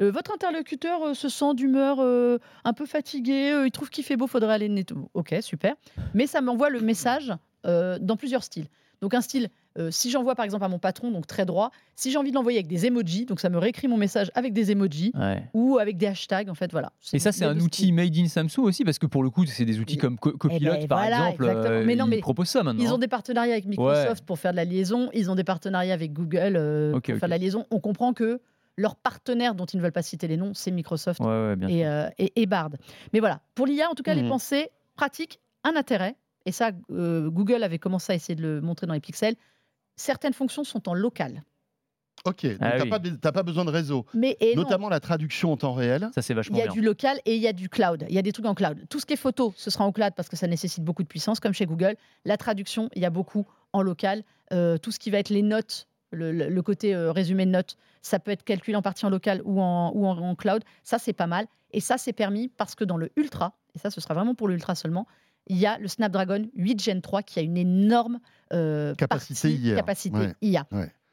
Euh, 0.00 0.10
votre 0.10 0.32
interlocuteur 0.32 1.02
euh, 1.02 1.14
se 1.14 1.28
sent 1.28 1.54
d'humeur 1.54 1.98
euh, 2.00 2.38
un 2.64 2.72
peu 2.74 2.84
fatigué, 2.84 3.62
il 3.64 3.70
trouve 3.70 3.88
qu'il 3.88 4.04
fait 4.04 4.16
beau, 4.16 4.26
faudrait 4.26 4.54
aller 4.54 4.68
nettoyer. 4.68 5.06
Ok, 5.14 5.34
super. 5.40 5.74
Mais 6.14 6.26
ça 6.26 6.40
m'envoie 6.40 6.70
le 6.70 6.80
message 6.80 7.32
dans 7.64 8.16
plusieurs 8.16 8.44
styles. 8.44 8.68
Donc 9.02 9.14
un 9.14 9.20
style, 9.20 9.48
si 9.90 10.10
j'envoie 10.10 10.34
par 10.34 10.44
exemple 10.44 10.64
à 10.64 10.68
mon 10.68 10.78
patron, 10.78 11.10
donc 11.10 11.26
très 11.26 11.44
droit, 11.44 11.70
si 11.94 12.10
j'ai 12.10 12.16
envie 12.16 12.30
de 12.30 12.34
l'envoyer 12.34 12.58
avec 12.58 12.66
des 12.66 12.86
emojis, 12.86 13.26
donc 13.26 13.40
ça 13.40 13.50
me 13.50 13.58
réécrit 13.58 13.88
mon 13.88 13.98
message 13.98 14.30
avec 14.34 14.52
des 14.52 14.70
emojis 14.70 15.12
ou 15.52 15.78
avec 15.78 15.98
des 15.98 16.06
hashtags, 16.06 16.48
en 16.48 16.54
fait, 16.54 16.72
voilà. 16.72 16.92
Et 17.12 17.18
ça, 17.18 17.32
c'est 17.32 17.44
un 17.44 17.58
outil 17.60 17.92
made 17.92 18.16
in 18.16 18.28
Samsung 18.28 18.60
aussi, 18.60 18.84
parce 18.84 18.98
que 18.98 19.06
pour 19.06 19.22
le 19.22 19.30
coup, 19.30 19.44
c'est 19.46 19.64
des 19.64 19.78
outils 19.78 19.98
comme 19.98 20.16
eh 20.26 20.38
Copilot, 20.38 20.72
ben, 20.72 20.88
par 20.88 21.04
exemple, 21.04 21.84
mais 21.84 21.96
non, 21.96 22.06
mais 22.06 22.18
ils 22.18 22.22
proposent 22.22 22.48
ça 22.48 22.62
maintenant. 22.62 22.82
Ils 22.82 22.92
ont 22.92 22.98
des 22.98 23.08
partenariats 23.08 23.52
avec 23.52 23.66
Microsoft 23.66 24.24
pour 24.24 24.38
faire 24.38 24.52
de 24.52 24.56
la 24.56 24.64
liaison, 24.64 25.10
ils 25.12 25.30
ont 25.30 25.34
des 25.34 25.44
partenariats 25.44 25.94
avec 25.94 26.12
Google 26.12 26.92
pour 26.92 27.02
faire 27.02 27.20
de 27.20 27.30
la 27.30 27.38
liaison. 27.38 27.66
On 27.70 27.80
comprend 27.80 28.12
que 28.12 28.40
leur 28.76 28.96
partenaire, 28.96 29.54
dont 29.54 29.64
ils 29.64 29.78
ne 29.78 29.82
veulent 29.82 29.92
pas 29.92 30.02
citer 30.02 30.28
les 30.28 30.36
noms, 30.36 30.52
c'est 30.54 30.70
Microsoft 30.70 31.20
euh, 31.22 32.10
et, 32.18 32.46
Bard. 32.46 32.70
Mais 33.12 33.20
voilà, 33.20 33.40
pour 33.54 33.66
l'IA, 33.66 33.90
en 33.90 33.94
tout 33.94 34.02
cas, 34.02 34.14
les 34.14 34.22
mhm. 34.22 34.28
pensées 34.28 34.70
pratiques, 34.94 35.40
un 35.64 35.76
intérêt. 35.76 36.16
Et 36.46 36.52
ça, 36.52 36.70
euh, 36.90 37.28
Google 37.28 37.62
avait 37.62 37.78
commencé 37.78 38.12
à 38.12 38.14
essayer 38.14 38.36
de 38.36 38.42
le 38.42 38.60
montrer 38.60 38.86
dans 38.86 38.94
les 38.94 39.00
pixels. 39.00 39.34
Certaines 39.96 40.32
fonctions 40.32 40.64
sont 40.64 40.88
en 40.88 40.94
local. 40.94 41.42
Ok, 42.24 42.44
donc 42.44 42.58
ah 42.60 42.78
tu 42.80 42.88
n'as 42.88 43.32
pas, 43.32 43.42
besoin 43.42 43.64
de 43.64 43.70
réseau. 43.70 44.06
Mais, 44.14 44.36
Notamment 44.54 44.88
la 44.88 45.00
traduction 45.00 45.52
en 45.52 45.56
temps 45.56 45.74
réel. 45.74 46.08
Ça, 46.14 46.22
c'est 46.22 46.34
vachement 46.34 46.56
Il 46.56 46.60
y 46.60 46.62
a 46.62 46.68
du 46.68 46.80
local 46.80 47.20
et 47.24 47.36
il 47.36 47.42
y 47.42 47.46
a 47.46 47.52
du 47.52 47.68
cloud. 47.68 48.04
Il 48.08 48.14
y 48.14 48.18
a 48.18 48.22
des 48.22 48.32
trucs 48.32 48.46
en 48.46 48.54
cloud. 48.54 48.86
Tout 48.88 48.98
ce 49.00 49.06
qui 49.06 49.12
est 49.12 49.18
photo, 49.18 49.52
ce 49.56 49.70
sera 49.70 49.84
en 49.84 49.92
cloud 49.92 50.12
parce 50.16 50.28
que 50.28 50.36
ça 50.36 50.46
nécessite 50.46 50.82
beaucoup 50.82 51.02
de 51.02 51.08
puissance, 51.08 51.40
comme 51.40 51.52
chez 51.52 51.66
Google. 51.66 51.96
La 52.24 52.36
traduction, 52.36 52.88
il 52.94 53.02
y 53.02 53.04
a 53.04 53.10
beaucoup 53.10 53.46
en 53.72 53.82
local. 53.82 54.24
Euh, 54.52 54.78
tout 54.78 54.92
ce 54.92 54.98
qui 54.98 55.10
va 55.10 55.18
être 55.18 55.28
les 55.28 55.42
notes, 55.42 55.88
le, 56.10 56.60
côté 56.62 56.94
euh, 56.94 57.12
résumé 57.12 57.44
de 57.46 57.50
notes, 57.50 57.76
ça 58.02 58.18
peut 58.18 58.30
être 58.30 58.44
calculé 58.44 58.76
en 58.76 58.82
partie 58.82 59.04
en 59.04 59.10
local 59.10 59.42
ou 59.44 59.60
en, 59.60 59.92
ou 59.94 60.06
en, 60.06 60.34
cloud. 60.34 60.64
Ça, 60.82 60.98
c'est 60.98 61.12
pas 61.12 61.26
mal. 61.26 61.46
Et 61.72 61.80
ça, 61.80 61.98
c'est 61.98 62.12
permis 62.12 62.48
parce 62.48 62.74
que 62.74 62.84
dans 62.84 62.96
le 62.96 63.10
Ultra, 63.16 63.52
et 63.74 63.78
ça, 63.78 63.90
ce 63.90 64.00
sera 64.00 64.14
vraiment 64.14 64.34
pour 64.34 64.48
le 64.48 64.54
Ultra 64.54 64.74
seulement, 64.74 65.06
il 65.46 65.56
y 65.56 65.66
a 65.66 65.78
le 65.78 65.88
Snapdragon 65.88 66.46
8 66.56 66.82
Gen 66.82 67.00
3 67.00 67.22
qui 67.22 67.38
a 67.38 67.42
une 67.42 67.56
énorme 67.56 68.20
euh, 68.52 68.94
capacité, 68.94 69.52
IA. 69.52 69.76
capacité 69.76 70.32
IA. 70.42 70.66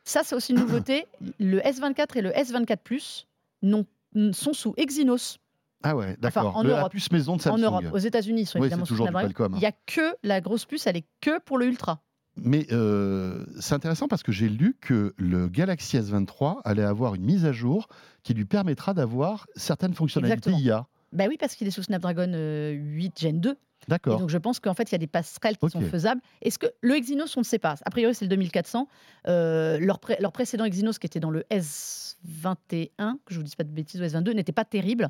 Ça, 0.04 0.22
c'est 0.24 0.36
aussi 0.36 0.52
une 0.52 0.60
nouveauté. 0.60 1.08
Le 1.40 1.60
S24 1.60 2.18
et 2.18 2.22
le 2.22 2.32
S24 2.32 2.78
Plus 2.78 3.28
sont 3.63 4.54
sous 4.54 4.74
Exynos. 4.75 5.40
Ah 5.84 5.96
ouais, 5.96 6.18
d'accord. 6.20 6.56
en 6.56 6.63
Europe, 6.63 6.92
puce 6.92 7.12
maison 7.12 7.38
de 7.38 7.42
Samsung. 7.42 7.56
En 7.56 7.58
Europe, 7.62 7.86
aux 7.94 7.98
États-Unis, 7.98 8.42
ils 8.42 8.46
sont 8.46 8.60
évidemment 8.60 8.86
sous 8.86 8.96
Snapdragon. 8.96 9.50
Il 9.56 9.60
n'y 9.60 9.66
a 9.66 9.74
que 9.86 10.16
la 10.24 10.42
grosse 10.42 10.66
puce, 10.66 10.88
elle 10.88 10.98
est 10.98 11.06
que 11.22 11.40
pour 11.40 11.58
le 11.58 11.68
Ultra. 11.68 12.02
Mais 12.36 12.66
euh, 12.72 13.46
c'est 13.60 13.75
intéressant 13.75 14.08
parce 14.08 14.24
que 14.24 14.32
j'ai 14.32 14.50
lu 14.50 14.75
que 14.82 15.13
le 15.18 15.48
Galaxy 15.48 15.98
S23 15.98 16.62
allait 16.63 16.84
avoir 16.84 17.16
une 17.16 17.24
mise 17.24 17.46
à 17.46 17.52
jour 17.52 17.88
qui 18.24 18.34
lui 18.34 18.46
permettra 18.46 18.94
d'avoir 18.94 19.46
certaines 19.56 19.94
fonctionnalités 19.94 20.52
IA. 20.52 20.88
Ben 21.12 21.28
oui, 21.30 21.38
parce 21.40 21.56
qu'il 21.56 21.68
est 21.68 21.72
sous 21.72 21.84
Snapdragon 21.84 22.25
8 22.25 22.34
euh, 22.36 23.10
Gen 23.16 23.40
2. 23.40 23.56
D'accord. 23.88 24.20
Donc 24.20 24.30
je 24.30 24.38
pense 24.38 24.60
qu'en 24.60 24.74
fait, 24.74 24.92
il 24.92 24.94
y 24.94 24.96
a 24.96 25.00
des 25.00 25.08
passerelles 25.08 25.58
qui 25.58 25.70
sont 25.70 25.82
faisables. 25.82 26.22
Est-ce 26.42 26.60
que 26.60 26.68
le 26.82 26.96
Exynos, 26.96 27.36
on 27.38 27.42
ne 27.42 27.46
sait 27.46 27.60
pas? 27.60 27.75
A 27.86 27.90
priori, 27.90 28.16
c'est 28.16 28.25
le 28.25 28.30
2400. 28.30 28.88
Euh, 29.28 29.80
leur, 29.80 30.00
leur, 30.20 30.32
précédent 30.32 30.66
Exynos, 30.66 31.00
qui 31.00 31.08
était 31.08 31.20
dans 31.20 31.32
le 31.32 31.44
S21, 31.52 33.16
que 33.25 33.34
je 33.34 33.38
vous 33.38 33.44
dise 33.44 33.56
pas 33.56 33.63
de 33.63 33.70
bêtises, 33.70 34.02
ou 34.02 34.04
S22, 34.04 34.34
n'était 34.34 34.52
pas 34.52 34.66
terrible. 34.66 35.10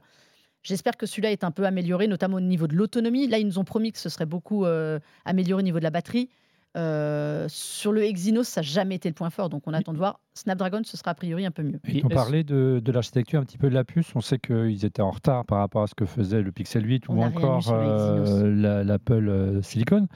J'espère 0.63 0.95
que 0.95 1.05
celui-là 1.05 1.31
est 1.31 1.43
un 1.43 1.51
peu 1.51 1.65
amélioré, 1.65 2.07
notamment 2.07 2.37
au 2.37 2.41
niveau 2.41 2.67
de 2.67 2.75
l'autonomie. 2.75 3.27
Là, 3.27 3.37
ils 3.37 3.45
nous 3.45 3.59
ont 3.59 3.65
promis 3.65 3.91
que 3.91 3.99
ce 3.99 4.09
serait 4.09 4.25
beaucoup 4.25 4.65
euh, 4.65 4.99
amélioré 5.25 5.61
au 5.61 5.63
niveau 5.63 5.79
de 5.79 5.83
la 5.83 5.89
batterie. 5.89 6.29
Euh, 6.75 7.45
sur 7.49 7.91
le 7.91 8.03
Exynos, 8.03 8.47
ça 8.47 8.61
n'a 8.61 8.65
jamais 8.65 8.95
été 8.95 9.07
le 9.07 9.13
point 9.13 9.29
fort, 9.29 9.49
donc 9.49 9.63
on 9.67 9.73
attend 9.73 9.93
de 9.93 9.97
voir. 9.97 10.19
Snapdragon, 10.33 10.81
ce 10.83 10.97
sera 10.97 11.11
a 11.11 11.13
priori 11.13 11.45
un 11.45 11.51
peu 11.51 11.61
mieux. 11.61 11.79
Ils 11.87 12.05
ont 12.05 12.09
parlé 12.09 12.43
de, 12.43 12.81
l'architecture 12.91 13.39
un 13.39 13.43
petit 13.43 13.57
peu 13.57 13.69
de 13.69 13.75
la 13.75 13.83
puce? 13.83 14.07
On 14.15 14.21
sait 14.21 14.39
qu'ils 14.39 14.83
étaient 14.85 15.01
en 15.01 15.11
retard 15.11 15.45
par 15.45 15.59
rapport 15.59 15.83
à 15.83 15.87
ce 15.87 15.93
que 15.93 16.05
faisait 16.05 16.41
le 16.41 16.51
Pixel 16.51 16.85
8 16.85 17.09
ou 17.09 17.21
encore 17.21 17.71
euh, 17.71 18.83
l'Apple 18.83 19.59
Silicon. 19.61 20.07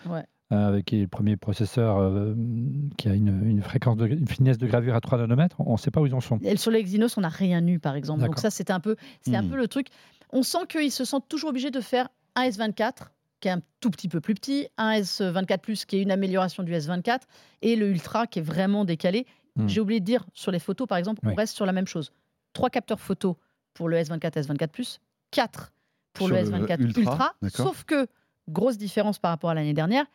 avec 0.50 0.92
le 0.92 1.06
premier 1.08 1.38
processeur 1.38 2.36
qui 2.98 3.08
a 3.08 3.14
une, 3.14 3.62
fréquence 3.62 3.98
de, 3.98 4.08
finesse 4.28 4.58
de 4.58 4.66
gravure 4.66 4.96
à 4.96 5.02
3 5.02 5.20
nanomètres. 5.20 5.58
On 5.60 5.74
ne 5.74 5.78
sait 5.78 5.92
pas 5.92 6.02
où 6.02 6.08
ils 6.08 6.16
en 6.16 6.22
sont. 6.22 6.40
Et 6.42 6.58
sur 6.58 6.72
le 6.72 6.80
Exynos, 6.80 7.18
on 7.18 7.22
n'a 7.22 7.30
rien 7.30 7.66
eu, 7.68 7.78
par 7.80 7.96
exemple. 7.96 8.24
Donc 8.24 8.40
ça, 8.40 8.50
c'est 8.50 8.72
un 8.72 8.80
peu, 8.80 8.96
c'est 9.22 9.36
un 9.36 9.44
hmm. 9.44 9.50
peu 9.50 9.58
le 9.58 9.68
truc. 9.68 9.88
On 10.32 10.42
sent 10.42 10.66
qu'ils 10.70 10.92
se 10.92 11.06
sentent 11.06 11.30
toujours 11.30 11.52
obligés 11.52 11.72
de 11.72 11.82
faire 11.82 12.10
un 12.36 12.48
S24 12.48 13.10
qui 13.39 13.48
est 13.48 13.51
un 13.51 13.62
tout 13.79 13.89
petit 13.89 14.08
peu 14.08 14.22
plus 14.22 14.34
petit, 14.34 14.67
un 14.77 15.00
S24 15.00 15.60
Plus 15.60 15.86
qui 15.86 15.98
est 15.98 16.01
une 16.01 16.12
amélioration 16.12 16.63
du 16.63 16.74
S24 16.74 17.22
et 17.62 17.75
le 17.75 17.89
Ultra 17.89 18.27
qui 18.27 18.39
est 18.39 18.44
vraiment 18.44 18.86
décalé. 18.86 19.25
Hmm. 19.56 19.67
J'ai 19.67 19.82
oublié 19.82 20.00
de 20.00 20.06
dire 20.06 20.25
sur 20.34 20.51
les 20.51 20.60
photos 20.60 20.88
par 20.88 20.98
exemple, 20.98 21.22
on 21.24 21.34
reste 21.34 21.56
sur 21.56 21.65
la 21.65 21.72
même 21.72 21.88
chose. 21.88 22.12
Trois 22.53 22.70
capteurs 22.70 23.00
photos 23.00 23.36
pour 23.74 23.89
le 23.89 23.98
S24 23.98 24.32
S24 24.32 24.67
Plus, 24.70 25.00
quatre 25.32 25.72
pour 26.13 26.27
le 26.27 26.36
S24 26.38 26.82
Ultra, 26.82 27.34
sauf 27.50 27.84
que 27.84 28.08
grosse 28.50 28.77
différence 28.77 29.20
par 29.20 29.32
rapport 29.32 29.51
à 29.51 29.53
l'année 29.53 29.74
dernière, 29.74 30.06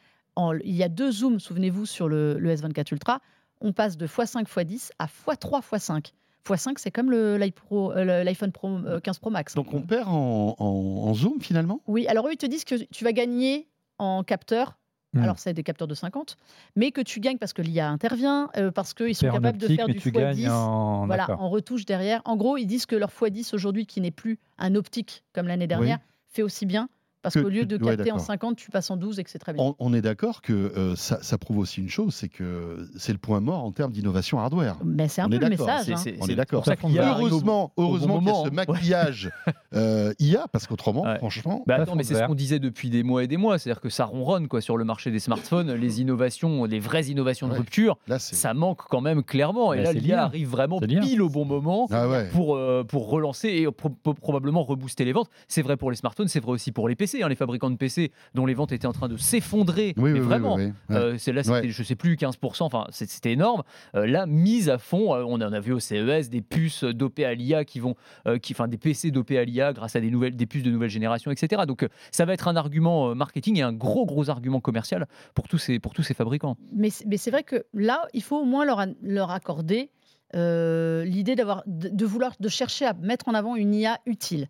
il 0.65 0.75
y 0.75 0.83
a 0.83 0.89
deux 0.89 1.13
zooms, 1.13 1.39
souvenez-vous, 1.39 1.87
sur 1.87 2.09
le, 2.09 2.39
le 2.39 2.55
S24 2.55 2.93
Ultra, 2.93 3.21
on 3.61 3.73
passe 3.73 3.97
de 3.97 4.07
x5 4.07 4.45
x10 4.47 4.91
à 4.99 5.07
x3 5.07 5.63
x5 5.63 6.13
x5, 6.45 6.75
c'est 6.77 6.91
comme 6.91 7.13
euh, 7.13 7.39
l'iPhone 7.39 8.53
Pro, 8.53 8.73
15 9.03 9.17
euh, 9.17 9.21
Pro 9.21 9.31
Max. 9.31 9.55
Donc 9.55 9.73
on 9.73 9.83
perd 9.83 10.09
en, 10.09 11.15
zoom 11.15 11.41
finalement? 11.41 11.81
Oui, 11.87 12.07
alors 12.07 12.27
eux, 12.29 12.33
ils 12.33 12.39
te 12.39 12.47
disent 12.47 12.65
que 12.65 12.75
tu 12.75 13.05
vas 13.05 13.13
gagner 13.13 13.69
en 13.99 14.23
capteur. 14.23 14.79
Hmm. 15.15 15.23
Alors, 15.25 15.39
c'est 15.39 15.53
des 15.53 15.63
capteurs 15.63 15.89
de 15.89 15.95
50, 15.95 16.39
mais 16.75 16.91
que 16.91 17.03
tu 17.03 17.21
gagnes 17.21 17.37
parce 17.37 17.53
que 17.53 17.61
l'IA 17.61 17.91
intervient, 17.91 18.49
euh, 18.57 18.71
parce 18.71 18.95
qu'ils 18.95 19.15
sont 19.15 19.31
capables 19.31 19.59
de 19.59 19.69
faire 19.69 19.87
du 19.87 19.99
x10 19.99 20.49
en... 20.49 21.05
Voilà, 21.05 21.31
en 21.39 21.51
retouche 21.51 21.85
derrière. 21.85 22.23
En 22.25 22.37
gros, 22.37 22.57
ils 22.57 22.65
disent 22.65 22.87
que 22.87 22.97
leur 22.97 23.11
x10 23.11 23.55
aujourd'hui, 23.55 23.85
qui 23.85 24.01
n'est 24.01 24.11
plus 24.11 24.39
un 24.57 24.75
optique 24.75 25.23
comme 25.35 25.49
l'année 25.49 25.67
dernière, 25.67 25.99
fait 26.29 26.43
aussi 26.43 26.65
bien 26.65 26.89
parce 27.23 27.35
qu'au 27.35 27.49
lieu 27.49 27.67
de 27.67 27.77
capter 27.77 28.13
en 28.13 28.19
50, 28.19 28.57
tu 28.57 28.71
passes 28.71 28.91
en 28.91 28.97
12 28.97 29.19
et 29.19 29.25
que 29.25 29.31
c'est 29.31 29.39
très 29.39 29.53
bien. 29.53 29.75
On, 29.79 29.95
est 29.95 30.03
d'accord 30.03 30.43
que 30.43 30.53
euh, 30.53 30.97
ça, 30.97 31.39
prouve 31.39 31.59
aussi 31.59 31.81
une 31.81 31.89
chose, 31.89 32.15
c'est 32.15 32.29
que 32.29 32.89
c'est 32.97 33.13
le 33.13 33.19
point 33.19 33.41
mort 33.41 33.65
en 33.65 33.73
termes 33.73 33.93
d'innovation 33.93 34.39
hardware. 34.41 34.77
Mais 34.85 35.09
c'est 35.09 35.23
un 35.23 35.29
peu 35.29 35.39
le 35.39 35.49
message. 35.49 35.91
Hein. 35.91 36.13
on 36.21 36.27
est 36.27 36.35
d'accord. 36.35 36.65
Heureusement, 36.83 37.73
heureusement 37.77 38.19
qu'il 38.19 38.29
y 38.29 38.31
a 38.31 38.45
ce 38.45 38.51
maquillage 38.51 39.31
euh, 39.75 40.13
IA, 40.19 40.47
parce 40.51 40.67
qu'autrement, 40.67 41.05
franchement. 41.17 41.63
Bah 41.67 41.77
attends, 41.77 41.95
mais 41.95 42.05
c'est 42.05 42.15
ce 42.15 42.25
qu'on 42.25 42.35
disait 42.35 42.59
depuis 42.59 42.91
des 42.91 43.03
mois 43.03 43.25
et 43.25 43.27
des 43.27 43.37
mois, 43.37 43.59
c'est-à-dire 43.59 43.81
que 43.81 43.91
ça 43.91 44.05
ronronne 44.05 44.49
quoi 44.49 44.61
sur 44.61 44.77
le 44.77 44.85
marché 44.85 45.11
des 45.11 45.21
smartphones, 45.21 45.73
les 45.75 46.01
innovations, 46.01 46.65
les 46.65 46.81
vraies 46.81 47.05
innovations 47.05 47.49
de 47.49 47.55
rupture, 47.55 47.99
ça 48.19 48.55
manque 48.55 48.81
quand 48.89 49.01
même 49.01 49.23
clairement. 49.23 49.73
Et 49.73 49.79
bah, 49.79 49.85
là, 49.85 49.93
l'IA 49.93 50.25
arrive 50.25 50.49
vraiment 50.49 50.81
pile 50.81 51.23
au 51.23 51.29
bon 51.29 51.45
moment 51.45 51.87
ah 51.91 52.07
pour, 52.33 52.57
euh, 52.57 52.85
pour 52.85 53.09
relancer 53.09 53.49
et 53.49 53.67
probablement 53.71 54.65
rebooster 54.65 55.05
les 55.05 55.13
ventes. 55.13 55.31
C'est 55.49 55.63
vrai 55.63 55.77
pour 55.77 55.91
les 55.91 55.97
smartphones, 55.97 56.29
c'est 56.29 56.41
vrai 56.41 56.53
aussi 56.53 56.73
pour 56.73 56.89
les 56.89 56.97
PC. 56.97 57.12
Hein, 57.21 57.29
les 57.29 57.35
fabricants 57.35 57.71
de 57.71 57.77
PC 57.77 58.13
dont 58.35 58.47
les 58.47 58.55
ventes 58.55 58.73
étaient 58.73 58.87
en 58.87 58.93
train 58.93 59.09
de 59.09 59.17
s'effondrer. 59.17 59.95
mais 59.97 60.21
vraiment, 60.21 60.59
euh, 60.91 61.17
c'est 61.19 61.33
là, 61.33 61.43
c'était, 61.43 61.71
je 61.71 61.83
sais 61.83 61.97
plus, 61.97 62.15
15%, 62.15 62.63
enfin, 62.63 62.87
c'était 62.91 63.33
énorme. 63.33 63.63
Euh, 63.95 64.07
là, 64.07 64.27
mise 64.27 64.71
à 64.71 64.79
fond, 64.79 65.15
euh, 65.15 65.25
on 65.27 65.35
en 65.35 65.53
a 65.53 65.61
vu 65.61 65.73
au 65.73 65.81
CES 65.81 66.31
des 66.31 66.41
puces 66.41 66.85
dopées 66.85 67.25
à 67.25 67.35
l'IA 67.35 67.65
qui 67.65 67.81
vont, 67.81 67.97
qui, 68.41 68.53
enfin, 68.53 68.69
des 68.69 68.79
PC 68.79 69.11
dopés 69.11 69.39
à 69.39 69.45
l'IA 69.45 69.73
grâce 69.73 69.97
à 69.97 70.01
des, 70.01 70.11
nouvelles, 70.11 70.37
des 70.37 70.47
puces 70.47 70.63
de 70.63 70.71
nouvelle 70.71 70.91
génération, 70.91 71.31
etc. 71.31 71.63
Donc, 71.67 71.87
ça 72.11 72.25
va 72.25 72.33
être 72.33 72.49
un 72.49 72.57
argument 72.57 73.15
marketing 73.15 73.59
et 73.59 73.63
un 73.63 73.73
gros, 73.73 74.07
gros 74.07 74.31
argument 74.31 74.61
commercial 74.61 75.07
pour 75.35 75.49
tous 75.49 75.59
ces, 75.59 75.79
pour 75.79 75.93
tous 75.93 76.03
ces 76.03 76.15
fabricants. 76.15 76.57
Mais, 76.73 76.91
mais 77.07 77.17
c'est 77.17 77.31
vrai 77.31 77.43
que 77.43 77.65
là, 77.75 78.07
il 78.15 78.23
faut 78.23 78.39
au 78.39 78.45
moins 78.45 78.65
leur, 78.65 78.87
leur 79.03 79.31
accorder 79.31 79.91
l'idée 80.35 81.35
d'avoir 81.35 81.63
de, 81.67 82.07
vouloir 82.07 82.33
de 82.39 82.49
chercher 82.49 82.87
à 82.87 82.95
mettre 82.95 83.29
en 83.29 83.35
avant 83.35 83.57
une 83.57 83.75
IA 83.75 83.99
utile. 84.07 84.49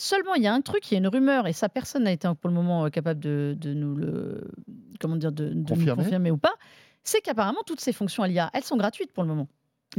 Seulement, 0.00 0.34
il 0.34 0.42
y 0.42 0.46
a 0.46 0.54
un 0.54 0.62
truc, 0.62 0.90
il 0.90 0.94
y 0.94 0.96
a 0.96 0.98
une 0.98 1.08
rumeur, 1.08 1.46
et 1.46 1.52
ça, 1.52 1.68
personne 1.68 2.04
n'a 2.04 2.12
été 2.12 2.26
pour 2.40 2.48
le 2.48 2.54
moment 2.54 2.86
euh, 2.86 2.88
capable 2.88 3.20
de, 3.20 3.54
nous 3.62 3.94
le 3.94 4.50
comment 4.98 5.16
dire, 5.16 5.30
de, 5.30 5.54
confirmer. 5.68 6.30
ou 6.30 6.38
pas. 6.38 6.54
C'est 7.04 7.20
qu'apparemment, 7.20 7.60
toutes 7.66 7.82
ces 7.82 7.92
fonctions 7.92 8.22
à 8.22 8.28
l'IA, 8.28 8.48
elles 8.54 8.64
sont 8.64 8.78
gratuites 8.78 9.12
pour 9.12 9.24
le 9.24 9.28
moment. 9.28 9.46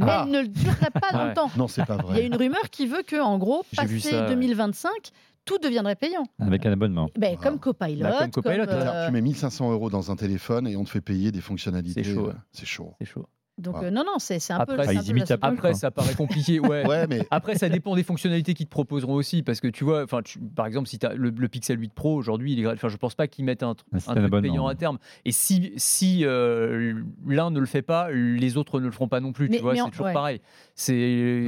Mais 0.00 0.06
ah. 0.08 0.24
elles 0.26 0.32
ne 0.32 0.42
dureraient 0.42 0.90
pas 0.90 1.12
longtemps. 1.24 1.52
Non, 1.56 1.68
c'est 1.68 1.86
pas 1.86 1.98
vrai. 1.98 2.16
Il 2.16 2.18
y 2.18 2.22
a 2.22 2.26
une 2.26 2.34
rumeur 2.34 2.68
qui 2.70 2.88
veut 2.88 3.04
que, 3.06 3.20
en 3.20 3.38
gros, 3.38 3.64
passé 3.76 4.10
2025, 4.26 4.90
tout 5.44 5.58
deviendrait 5.58 5.94
payant. 5.94 6.24
Avec 6.40 6.66
un 6.66 6.72
abonnement. 6.72 7.08
Ben, 7.16 7.36
comme 7.36 7.60
Copilot. 7.60 8.02
Bah, 8.02 8.16
comme 8.18 8.32
Copilot. 8.32 8.64
Euh, 8.68 9.06
tu 9.06 9.12
mets 9.12 9.20
1500 9.20 9.70
euros 9.70 9.88
dans 9.88 10.10
un 10.10 10.16
téléphone 10.16 10.66
et 10.66 10.74
on 10.74 10.82
te 10.82 10.90
fait 10.90 11.00
payer 11.00 11.30
des 11.30 11.40
fonctionnalités. 11.40 12.02
C'est 12.02 12.12
chaud. 12.12 12.28
Euh, 12.28 12.34
c'est 12.50 12.66
chaud. 12.66 12.94
C'est 12.98 13.06
chaud. 13.06 13.28
Donc 13.62 13.76
euh, 13.76 13.90
non, 13.90 14.02
non, 14.04 14.18
c'est 14.18 14.38
un 14.50 14.56
après, 14.56 14.76
peu. 14.76 14.82
après, 15.40 15.74
ça 15.74 15.90
paraît 15.90 16.14
compliqué. 16.14 16.60
Ouais. 16.72 17.06
mais... 17.08 17.26
Après, 17.30 17.56
ça 17.56 17.68
dépend 17.68 17.94
des 17.96 18.02
fonctionnalités 18.02 18.54
qu'ils 18.54 18.66
te 18.66 18.70
proposeront 18.70 19.14
aussi, 19.14 19.42
parce 19.42 19.60
que 19.60 19.68
tu 19.68 19.84
vois, 19.84 20.04
enfin, 20.04 20.20
par 20.54 20.66
exemple, 20.66 20.88
si 20.88 20.98
tu 20.98 21.06
as 21.06 21.14
le, 21.14 21.32
Pixel 21.48 21.78
8 21.78 21.92
Pro 21.92 22.14
aujourd'hui, 22.14 22.52
il 22.52 22.60
est, 22.60 22.66
enfin, 22.66 22.88
je 22.88 22.96
pense 22.96 23.14
pas 23.14 23.26
qu'ils 23.26 23.44
mettent 23.44 23.62
un, 23.62 23.74
un 23.92 24.14
truc 24.14 24.42
payant 24.42 24.66
à 24.68 24.74
terme. 24.74 24.98
Et 25.24 25.32
si 25.32 25.72
si 25.76 26.24
euh, 26.24 26.94
l'un 27.26 27.50
ne 27.50 27.60
le 27.60 27.66
fait 27.66 27.82
pas, 27.82 28.10
les 28.10 28.56
autres 28.56 28.80
ne 28.80 28.86
le 28.86 28.90
feront 28.90 29.08
pas 29.08 29.20
non 29.20 29.32
plus. 29.32 29.50
tu 29.50 29.58
vois, 29.58 29.76
c'est 29.76 29.90
toujours 29.90 30.12
pareil. 30.12 30.40
C'est 30.74 31.44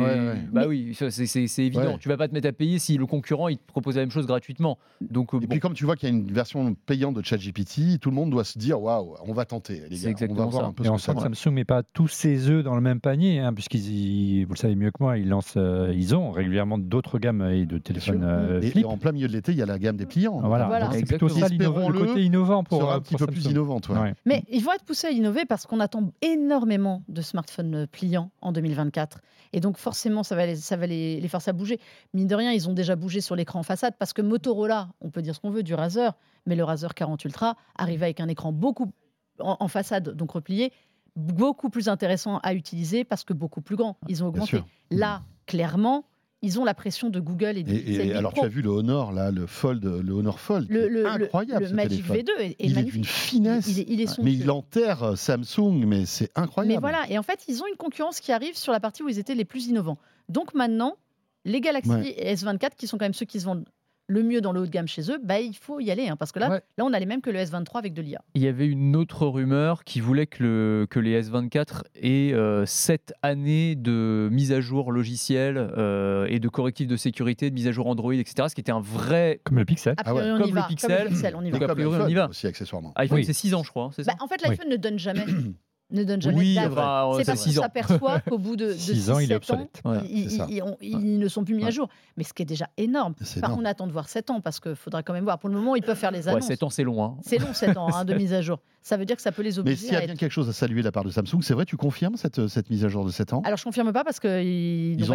bah 0.52 0.64
oui, 0.68 0.94
c'est 0.94 1.64
évident. 1.64 1.98
Tu 1.98 2.08
vas 2.08 2.16
pas 2.16 2.28
te 2.28 2.34
mettre 2.34 2.48
à 2.48 2.52
payer 2.52 2.78
si 2.78 2.96
le 2.96 3.06
concurrent 3.06 3.48
il 3.48 3.58
te 3.58 3.66
propose 3.66 3.96
la 3.96 4.02
même 4.02 4.10
chose 4.10 4.26
gratuitement. 4.26 4.78
Donc 5.00 5.30
et 5.40 5.46
puis 5.46 5.60
comme 5.60 5.74
tu 5.74 5.84
vois 5.84 5.96
qu'il 5.96 6.08
y 6.08 6.12
a 6.12 6.14
une 6.14 6.30
version 6.30 6.74
payante 6.86 7.14
de 7.14 7.22
ChatGPT, 7.22 8.00
tout 8.00 8.10
le 8.10 8.16
monde 8.16 8.30
doit 8.30 8.44
se 8.44 8.58
dire 8.58 8.80
waouh, 8.80 9.16
on 9.24 9.32
va 9.32 9.44
tenter. 9.44 9.82
Les 9.90 9.98
gars, 9.98 10.26
on 10.28 10.34
va 10.34 10.46
voir 10.46 10.64
un 10.66 10.72
peu. 10.72 10.84
Et 10.84 10.98
sent 10.98 11.14
que 11.14 11.20
Samsung 11.20 11.52
met 11.52 11.64
pas 11.64 11.82
tous 12.04 12.08
ses 12.08 12.50
œufs 12.50 12.62
dans 12.62 12.74
le 12.74 12.82
même 12.82 13.00
panier, 13.00 13.40
hein, 13.40 13.54
puisqu'ils, 13.54 14.44
vous 14.44 14.52
le 14.52 14.58
savez 14.58 14.74
mieux 14.74 14.90
que 14.90 15.02
moi, 15.02 15.16
ils 15.16 15.26
lancent, 15.26 15.54
euh, 15.56 15.90
ils 15.96 16.14
ont 16.14 16.30
régulièrement 16.32 16.76
d'autres 16.76 17.18
gammes 17.18 17.40
et 17.50 17.64
de 17.64 17.78
téléphones 17.78 18.22
euh, 18.22 18.60
et, 18.60 18.84
en 18.84 18.98
plein 18.98 19.12
milieu 19.12 19.26
de 19.26 19.32
l'été, 19.32 19.52
il 19.52 19.58
y 19.58 19.62
a 19.62 19.66
la 19.66 19.78
gamme 19.78 19.96
des 19.96 20.04
pliants. 20.04 20.38
Voilà, 20.40 20.90
c'est 20.92 21.06
plutôt 21.06 21.30
ça 21.30 21.48
le 21.48 21.92
côté 21.92 22.22
innovant 22.22 22.62
pour 22.62 22.92
un 22.92 23.00
petit 23.00 23.16
peu 23.16 23.26
plus 23.26 23.46
innovant. 23.46 23.80
Mais 24.26 24.44
ils 24.50 24.62
vont 24.62 24.72
être 24.72 24.84
poussés 24.84 25.06
à 25.06 25.10
innover 25.12 25.46
parce 25.46 25.64
qu'on 25.64 25.80
attend 25.80 26.12
énormément 26.20 27.02
de 27.08 27.22
smartphones 27.22 27.86
pliants 27.90 28.30
en 28.42 28.52
2024. 28.52 29.20
Et 29.54 29.60
donc 29.60 29.78
forcément, 29.78 30.22
ça 30.22 30.36
va, 30.36 30.44
les, 30.44 30.56
ça 30.56 30.76
va 30.76 30.86
les, 30.86 31.20
les 31.20 31.28
forcer 31.28 31.50
à 31.50 31.52
bouger. 31.54 31.80
Mine 32.12 32.26
de 32.26 32.34
rien, 32.34 32.52
ils 32.52 32.68
ont 32.68 32.74
déjà 32.74 32.96
bougé 32.96 33.22
sur 33.22 33.34
l'écran 33.34 33.62
façade 33.62 33.94
parce 33.98 34.12
que 34.12 34.20
Motorola, 34.20 34.88
on 35.00 35.08
peut 35.08 35.22
dire 35.22 35.34
ce 35.34 35.40
qu'on 35.40 35.50
veut 35.50 35.62
du 35.62 35.72
Razer, 35.72 36.12
mais 36.44 36.54
le 36.54 36.64
Razer 36.64 36.92
40 36.92 37.24
Ultra 37.24 37.56
arrive 37.76 38.02
avec 38.02 38.20
un 38.20 38.28
écran 38.28 38.52
beaucoup 38.52 38.92
en 39.40 39.66
façade, 39.66 40.10
donc 40.10 40.30
replié, 40.32 40.72
beaucoup 41.16 41.70
plus 41.70 41.88
intéressant 41.88 42.38
à 42.38 42.54
utiliser 42.54 43.04
parce 43.04 43.24
que 43.24 43.32
beaucoup 43.32 43.60
plus 43.60 43.76
grand. 43.76 43.96
Ils 44.08 44.24
ont 44.24 44.28
augmenté. 44.28 44.62
Là, 44.90 45.22
clairement, 45.46 46.04
ils 46.44 46.60
ont 46.60 46.64
la 46.64 46.74
pression 46.74 47.08
de 47.08 47.20
Google 47.20 47.56
et, 47.56 47.62
de 47.62 47.72
et, 47.72 48.12
alors 48.12 48.34
tu 48.34 48.44
as 48.44 48.48
vu 48.48 48.60
le 48.60 48.68
Honor 48.68 49.12
là, 49.12 49.30
le 49.30 49.46
Fold, 49.46 49.82
le 49.82 50.12
Honor 50.12 50.38
Fold, 50.38 50.66
le, 50.68 51.06
incroyable. 51.06 51.64
Le, 51.64 51.74
Magic 51.74 52.04
V2 52.04 52.28
est, 52.38 52.56
il 52.58 52.78
est 52.78 52.82
d'une 52.82 53.04
finesse. 53.04 53.66
Il, 53.66 54.00
est, 54.00 54.18
mais 54.18 54.34
il 54.34 54.50
enterre 54.50 55.02
euh, 55.02 55.16
Samsung, 55.16 55.86
mais 55.86 56.04
c'est 56.04 56.30
incroyable. 56.34 56.74
Mais 56.74 56.80
voilà, 56.80 57.10
et 57.10 57.16
en 57.16 57.22
fait 57.22 57.44
ils 57.48 57.62
ont 57.62 57.66
une 57.66 57.78
concurrence 57.78 58.20
qui 58.20 58.30
arrive 58.30 58.56
sur 58.58 58.72
la 58.72 58.80
partie 58.80 59.02
où 59.02 59.08
ils 59.08 59.18
étaient 59.18 59.34
les 59.34 59.46
plus 59.46 59.68
innovants. 59.68 59.96
Donc 60.28 60.52
maintenant, 60.52 60.98
les 61.46 61.62
Galaxy 61.62 61.90
S24 61.90 62.70
qui 62.76 62.86
sont 62.86 62.98
quand 62.98 63.06
même 63.06 63.14
ceux 63.14 63.26
qui 63.26 63.40
se 63.40 63.46
vendent 63.46 63.64
le 64.06 64.22
mieux 64.22 64.40
dans 64.40 64.52
le 64.52 64.60
haut 64.60 64.66
de 64.66 64.70
gamme 64.70 64.86
chez 64.86 65.10
eux, 65.10 65.18
bah, 65.22 65.40
il 65.40 65.54
faut 65.54 65.80
y 65.80 65.90
aller. 65.90 66.08
Hein, 66.08 66.16
parce 66.16 66.32
que 66.32 66.38
là, 66.38 66.48
là, 66.48 66.84
on 66.84 66.92
a 66.92 66.98
les 66.98 67.06
mêmes 67.06 67.22
que 67.22 67.30
le 67.30 67.38
S23 67.38 67.78
avec 67.78 67.94
de 67.94 68.02
l'IA. 68.02 68.22
Il 68.34 68.42
y 68.42 68.48
avait 68.48 68.66
une 68.66 68.96
autre 68.96 69.26
rumeur 69.26 69.84
qui 69.84 70.00
voulait 70.00 70.26
que, 70.26 70.42
le, 70.42 70.86
que 70.88 71.00
les 71.00 71.22
S24 71.22 71.82
aient 71.96 72.32
euh, 72.34 72.66
7 72.66 73.14
années 73.22 73.74
de 73.74 74.28
mise 74.30 74.52
à 74.52 74.60
jour 74.60 74.92
logicielle 74.92 75.56
euh, 75.56 76.26
et 76.28 76.38
de 76.38 76.48
correctifs 76.48 76.86
de 76.86 76.96
sécurité, 76.96 77.50
de 77.50 77.54
mise 77.54 77.68
à 77.68 77.72
jour 77.72 77.86
Android, 77.86 78.14
etc. 78.14 78.48
Ce 78.48 78.54
qui 78.54 78.60
était 78.60 78.72
un 78.72 78.80
vrai. 78.80 79.40
Comme 79.44 79.58
le 79.58 79.64
Pixel. 79.64 79.94
Ah 80.04 80.14
ouais. 80.14 80.22
Comme, 80.38 80.54
le 80.54 80.68
Pixel. 80.68 81.08
on 81.34 81.44
y 81.44 81.50
va. 81.50 81.58
Donc, 81.58 81.70
a 81.70 81.74
priori, 81.74 81.98
on 82.02 82.08
y 82.08 82.14
va. 82.14 82.28
Aussi, 82.28 82.46
accessoirement. 82.46 82.92
iPhone, 82.96 83.22
c'est 83.24 83.32
6 83.32 83.54
ans, 83.54 83.62
je 83.62 83.70
crois. 83.70 83.90
Hein, 83.98 84.02
bah, 84.06 84.14
en 84.20 84.28
fait, 84.28 84.42
l'iPhone 84.46 84.68
ne 84.68 84.76
donne 84.76 84.98
jamais 84.98 85.24
ne 85.94 86.04
donne 86.04 86.22
jamais 86.22 86.38
oui, 86.38 86.50
de 86.50 86.54
date. 86.54 86.70
c'est 87.18 87.24
parce 87.24 87.44
qu'on 87.44 87.50
s'aperçoit 87.50 88.20
qu'au 88.20 88.38
bout 88.38 88.56
de, 88.56 88.66
de 88.72 88.72
6 88.72 89.10
ans, 89.10 89.18
il 89.18 89.32
est 89.32 89.36
obsolète. 89.36 89.80
Ans, 89.84 90.00
ils, 90.08 91.18
ne 91.18 91.28
sont 91.28 91.44
plus 91.44 91.54
mis 91.54 91.64
à 91.64 91.70
jour. 91.70 91.88
Mais 92.16 92.24
ce 92.24 92.32
qui 92.32 92.42
est 92.42 92.46
déjà 92.46 92.68
énorme. 92.76 93.14
on 93.42 93.64
attend 93.64 93.86
de 93.86 93.92
voir 93.92 94.08
7 94.08 94.30
ans 94.30 94.40
parce 94.40 94.60
qu'il 94.60 94.74
faudra 94.74 95.02
quand 95.02 95.12
même 95.12 95.24
voir. 95.24 95.38
Pour 95.38 95.48
le 95.48 95.54
moment, 95.54 95.76
ils 95.76 95.82
peuvent 95.82 95.96
faire 95.96 96.10
les 96.10 96.28
annonces. 96.28 96.42
Ouais, 96.42 96.48
7 96.48 96.62
ans, 96.62 96.70
c'est 96.70 96.84
long. 96.84 97.04
Hein. 97.04 97.16
C'est 97.22 97.38
long, 97.38 97.52
7 97.52 97.76
ans 97.76 97.88
hein, 97.94 98.04
de 98.04 98.14
mise 98.14 98.32
à 98.32 98.42
jour. 98.42 98.60
Ça 98.82 98.96
veut 98.96 99.06
dire 99.06 99.16
que 99.16 99.22
ça 99.22 99.32
peut 99.32 99.42
les 99.42 99.58
obliger. 99.58 99.76
Mais 99.82 99.88
s'il 99.88 99.94
y 99.94 99.96
a 99.96 100.06
bien 100.06 100.16
quelque 100.16 100.32
chose 100.32 100.48
à 100.48 100.52
saluer 100.52 100.80
de 100.80 100.86
la 100.86 100.92
part 100.92 101.04
de 101.04 101.10
Samsung, 101.10 101.40
c'est 101.42 101.54
vrai, 101.54 101.64
tu 101.64 101.76
confirmes 101.76 102.16
cette, 102.16 102.48
cette 102.48 102.70
mise 102.70 102.84
à 102.84 102.88
jour 102.88 103.04
de 103.04 103.10
7 103.10 103.32
ans? 103.32 103.42
Alors, 103.44 103.56
je 103.56 103.62
ne 103.62 103.66
confirme 103.66 103.92
pas 103.92 104.04
parce 104.04 104.20
qu'ils 104.20 105.00
ils, 105.00 105.06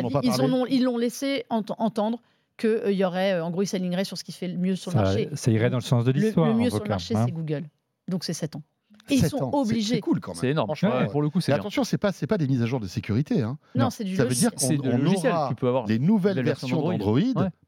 ils 0.70 0.84
l'ont 0.84 0.98
laissé 0.98 1.46
entendre 1.50 2.20
qu'il 2.60 2.92
y 2.92 3.04
aurait, 3.04 3.40
en 3.40 3.50
gros, 3.52 3.64
il 3.64 3.68
s'alignerait 3.68 4.04
sur 4.04 4.18
ce 4.18 4.24
qui 4.24 4.32
fait 4.32 4.48
le 4.48 4.58
mieux 4.58 4.76
sur 4.76 4.92
le 4.92 4.98
marché. 4.98 5.30
Ça 5.34 5.52
irait 5.52 5.70
dans 5.70 5.78
le 5.78 5.84
sens 5.84 6.06
de 6.06 6.12
l'histoire. 6.12 6.48
Le, 6.48 6.54
mieux 6.54 6.70
sur 6.70 6.84
le 6.84 6.90
marché, 6.90 7.16
hein. 7.16 7.24
c'est 7.26 7.32
Google. 7.32 7.64
Donc 8.08 8.24
c'est 8.24 8.34
7 8.34 8.58
ans. 8.58 8.64
Et 9.10 9.16
ils 9.16 9.30
sont 9.30 9.50
obligés. 9.54 9.96
C'est 9.96 10.02
cool 10.02 10.20
quand 10.20 10.32
même. 10.32 10.42
C'est 10.42 10.50
énorme. 10.50 10.74
pour 11.12 11.22
le 11.22 11.30
coup, 11.30 11.42
c'est. 11.42 11.54
Attention, 11.54 11.84
c'est 11.84 11.98
pas 11.98 12.12
c'est 12.12 12.28
pas 12.28 12.38
des 12.38 12.48
mises 12.48 12.62
à 12.62 12.66
jour 12.66 12.80
de 12.80 12.88
sécurité. 12.88 13.42
Hein. 13.42 13.58
Non, 13.76 13.90
c'est 13.90 14.04
du 14.04 14.16
Ça 14.16 14.26
veut 14.26 14.36
dire 14.36 14.52
qu'on 14.54 14.78
aura 14.78 15.48
avoir 15.62 15.86
les 15.86 16.00
nouvelles 16.00 16.42
versions 16.44 16.82
d'Android 16.82 17.20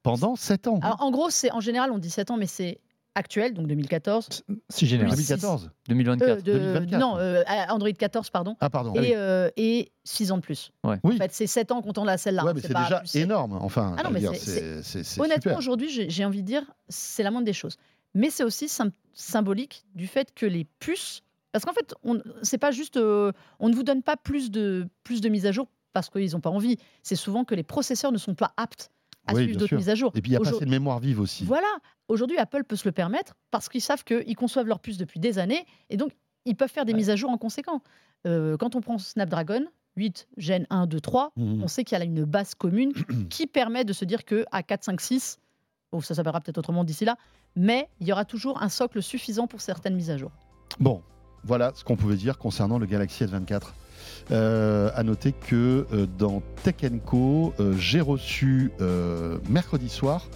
pendant 0.04 0.36
7 0.36 0.68
ans. 0.68 0.80
Alors, 0.82 1.02
en 1.02 1.12
gros, 1.12 1.30
c'est 1.30 1.52
en 1.52 1.60
général 1.60 1.92
on 1.92 1.98
dit 1.98 2.10
7 2.10 2.32
ans, 2.32 2.38
mais 2.38 2.48
c'est 2.48 2.80
actuel, 3.16 3.54
donc 3.54 3.68
2014. 3.68 4.44
Si 4.70 4.88
général. 4.88 5.16
2014 5.16 5.72
2024. 5.88 6.48
Euh, 6.48 6.98
non, 6.98 7.18
euh, 7.18 7.44
Android 7.70 7.92
14, 7.92 8.30
pardon. 8.30 8.56
Ah, 8.60 8.70
pardon. 8.70 8.94
Et, 8.96 9.16
euh, 9.16 9.50
et 9.58 9.92
6 10.04 10.32
ans 10.32 10.38
de 10.38 10.42
plus. 10.42 10.72
Ouais. 10.84 10.98
En 11.04 11.12
fait, 11.12 11.34
c'est 11.34 11.48
7 11.48 11.72
ans 11.72 11.82
comptant 11.82 12.06
la 12.06 12.18
celle-là. 12.18 12.46
Ouais, 12.46 12.54
mais 12.54 12.62
c'est 12.62 12.70
déjà 12.74 13.04
énorme. 13.16 13.54
Enfin, 13.62 13.96
ah 13.98 14.04
non, 14.04 14.10
mais 14.12 14.22
c'est, 14.34 15.20
honnêtement, 15.20 15.58
aujourd'hui, 15.58 16.10
j'ai 16.10 16.26
envie 16.26 16.42
de 16.42 16.48
dire, 16.48 16.64
c'est 16.90 17.24
la 17.24 17.32
moindre 17.32 17.46
des 17.46 17.54
choses. 17.54 17.78
Mais 18.14 18.30
c'est 18.30 18.44
aussi 18.44 18.70
symbolique 19.14 19.86
du 19.96 20.08
fait 20.08 20.34
que 20.34 20.46
les 20.46 20.66
puces. 20.80 21.24
Parce 21.52 21.66
qu'en 21.66 21.74
fait, 21.74 21.94
c'est 22.44 22.58
pas 22.58 22.72
juste. 22.72 22.98
on 22.98 23.70
ne 23.70 23.74
vous 23.74 23.84
donne 23.84 24.04
pas 24.04 24.18
plus 24.18 24.52
de, 24.52 24.88
plus 25.04 25.22
de 25.22 25.30
mises 25.30 25.46
à 25.46 25.52
jour 25.52 25.68
parce 25.94 26.10
qu'ils 26.10 26.32
n'ont 26.32 26.40
pas 26.40 26.50
envie. 26.50 26.78
C'est 27.04 27.16
souvent 27.16 27.44
que 27.44 27.56
les 27.56 27.64
processeurs 27.64 28.12
ne 28.12 28.18
sont 28.18 28.36
pas 28.36 28.54
aptes 28.58 28.92
à 29.28 29.36
suivre 29.36 29.60
d'autres 29.60 29.76
mises 29.76 29.90
à 29.90 29.96
jour. 29.96 30.12
Et 30.16 30.22
puis 30.22 30.32
il 30.32 30.34
y 30.34 30.38
a 30.38 30.40
pas 30.40 30.50
assez 30.50 30.66
de 30.66 30.70
mémoire 30.70 31.00
vive 31.00 31.20
aussi. 31.20 31.44
Voilà. 31.46 31.68
Aujourd'hui, 32.08 32.38
Apple 32.38 32.64
peut 32.64 32.76
se 32.76 32.88
le 32.88 32.92
permettre 32.92 33.36
parce 33.52 33.70
qu'ils 33.70 33.82
savent 33.82 34.04
qu'ils 34.04 34.36
conçoivent 34.36 34.68
leurs 34.68 34.80
puces 34.80 34.98
depuis 34.98 35.20
des 35.20 35.40
années 35.40 35.66
et 35.90 35.98
donc 35.98 36.12
ils 36.46 36.56
peuvent 36.56 36.72
faire 36.72 36.86
des 36.86 36.94
mises 36.94 37.10
à 37.10 37.16
jour 37.16 37.30
en 37.30 37.38
conséquent. 37.38 37.82
Euh, 38.26 38.58
quand 38.58 38.76
on 38.76 38.82
prend 38.82 38.98
Snapdragon, 38.98 39.66
8, 39.96 40.28
Gen 40.38 40.66
1, 40.70 40.88
2, 40.88 41.00
3, 41.00 41.34
on 41.38 41.68
sait 41.68 41.84
qu'il 41.84 41.98
y 41.98 42.02
a 42.02 42.04
une 42.04 42.24
base 42.24 42.56
commune 42.56 42.94
qui 43.30 43.48
permet 43.48 43.84
de 43.84 43.94
se 43.94 44.06
dire 44.06 44.26
que 44.26 44.46
à 44.52 44.64
4, 44.64 44.84
5, 44.86 45.02
6, 45.02 45.40
ça 46.02 46.16
s'appellera 46.16 46.40
peut-être 46.40 46.58
autrement 46.58 46.84
d'ici 46.84 47.06
là, 47.06 47.18
mais 47.56 47.90
il 48.00 48.08
y 48.08 48.12
aura 48.12 48.26
toujours 48.26 48.62
un 48.62 48.70
socle 48.70 49.02
suffisant 49.04 49.48
pour 49.48 49.62
certaines 49.62 49.96
mises 49.96 50.10
à 50.10 50.18
jour. 50.18 50.32
Bon, 50.80 51.02
voilà 51.44 51.72
ce 51.76 51.84
qu'on 51.84 51.96
pouvait 51.96 52.16
dire 52.16 52.38
concernant 52.38 52.80
le 52.80 52.86
Galaxy 52.86 53.24
S24. 53.24 53.62
Euh, 54.32 54.92
à 54.96 55.04
noter 55.04 55.34
que 55.34 55.86
euh, 55.92 56.06
dans 56.18 56.42
Tech 56.64 56.76
Co, 57.06 57.54
euh, 57.60 57.74
j'ai 57.78 58.02
reçu 58.02 58.72
mercredi 59.50 59.90
soir 59.90 60.28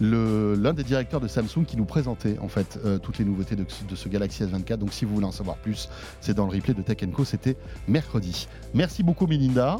l'un 0.00 0.74
des 0.74 0.84
directeurs 0.84 1.20
de 1.20 1.26
Samsung 1.26 1.64
qui 1.66 1.76
nous 1.76 1.84
présentait 1.84 2.38
en 2.38 2.46
fait 2.46 2.78
toutes 3.02 3.18
les 3.18 3.24
nouveautés 3.24 3.56
de, 3.56 3.66
ce 3.68 4.08
Galaxy 4.08 4.44
S24. 4.44 4.76
Donc 4.76 4.92
si 4.92 5.04
vous 5.04 5.12
voulez 5.12 5.26
en 5.26 5.32
savoir 5.32 5.56
plus, 5.56 5.88
c'est 6.20 6.34
dans 6.34 6.46
le 6.46 6.52
replay 6.52 6.72
de 6.72 6.82
Tech 6.82 6.98
Co, 7.12 7.24
c'était 7.24 7.56
mercredi. 7.88 8.46
Merci 8.74 9.02
beaucoup 9.02 9.26
Melinda. 9.26 9.78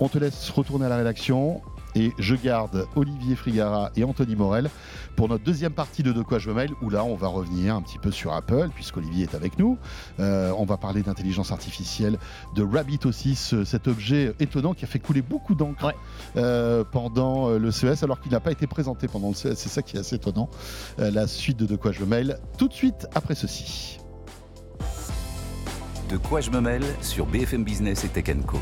On 0.00 0.08
te 0.08 0.18
laisse 0.18 0.50
retourner 0.50 0.86
à 0.86 0.88
la 0.88 0.96
rédaction 0.96 1.60
et 1.98 2.12
je 2.18 2.36
garde 2.36 2.86
Olivier 2.94 3.34
Frigara 3.34 3.90
et 3.96 4.04
Anthony 4.04 4.36
Morel 4.36 4.70
pour 5.16 5.28
notre 5.28 5.42
deuxième 5.42 5.72
partie 5.72 6.04
de 6.04 6.12
De 6.12 6.22
quoi 6.22 6.38
je 6.38 6.48
me 6.48 6.54
mail 6.54 6.70
où 6.80 6.90
là 6.90 7.04
on 7.04 7.16
va 7.16 7.26
revenir 7.26 7.74
un 7.74 7.82
petit 7.82 7.98
peu 7.98 8.12
sur 8.12 8.32
Apple 8.32 8.68
puisqu'Olivier 8.74 9.24
est 9.24 9.34
avec 9.34 9.58
nous. 9.58 9.78
Euh, 10.20 10.52
on 10.56 10.64
va 10.64 10.76
parler 10.76 11.02
d'intelligence 11.02 11.50
artificielle, 11.50 12.18
de 12.54 12.62
Rabbit 12.62 13.00
aussi, 13.04 13.34
cet 13.34 13.88
objet 13.88 14.32
étonnant 14.38 14.74
qui 14.74 14.84
a 14.84 14.88
fait 14.88 15.00
couler 15.00 15.22
beaucoup 15.22 15.54
d'encre 15.54 15.92
euh, 16.36 16.84
pendant 16.84 17.50
euh, 17.50 17.58
le 17.58 17.70
CES 17.72 18.04
alors 18.04 18.20
qu'il 18.20 18.32
n'a 18.32 18.40
pas 18.40 18.52
été 18.52 18.66
présenté 18.66 19.08
pendant 19.08 19.28
le 19.28 19.34
CES. 19.34 19.54
C'est 19.56 19.68
ça 19.68 19.82
qui 19.82 19.96
est 19.96 20.00
assez 20.00 20.16
étonnant. 20.16 20.48
la 20.98 21.26
suite 21.26 21.58
de 21.58 21.66
De 21.66 21.76
quoi 21.76 21.92
je 21.92 22.00
me 22.00 22.06
mail 22.06 22.38
tout 22.56 22.68
de 22.68 22.72
suite 22.72 23.06
après 23.14 23.34
ceci. 23.34 23.98
De 26.08 26.16
quoi 26.16 26.40
je 26.40 26.50
me 26.50 26.60
mêle 26.60 26.84
sur 27.02 27.26
BFM 27.26 27.64
Business 27.64 28.04
et 28.04 28.08
Tech 28.08 28.34
Co. 28.46 28.58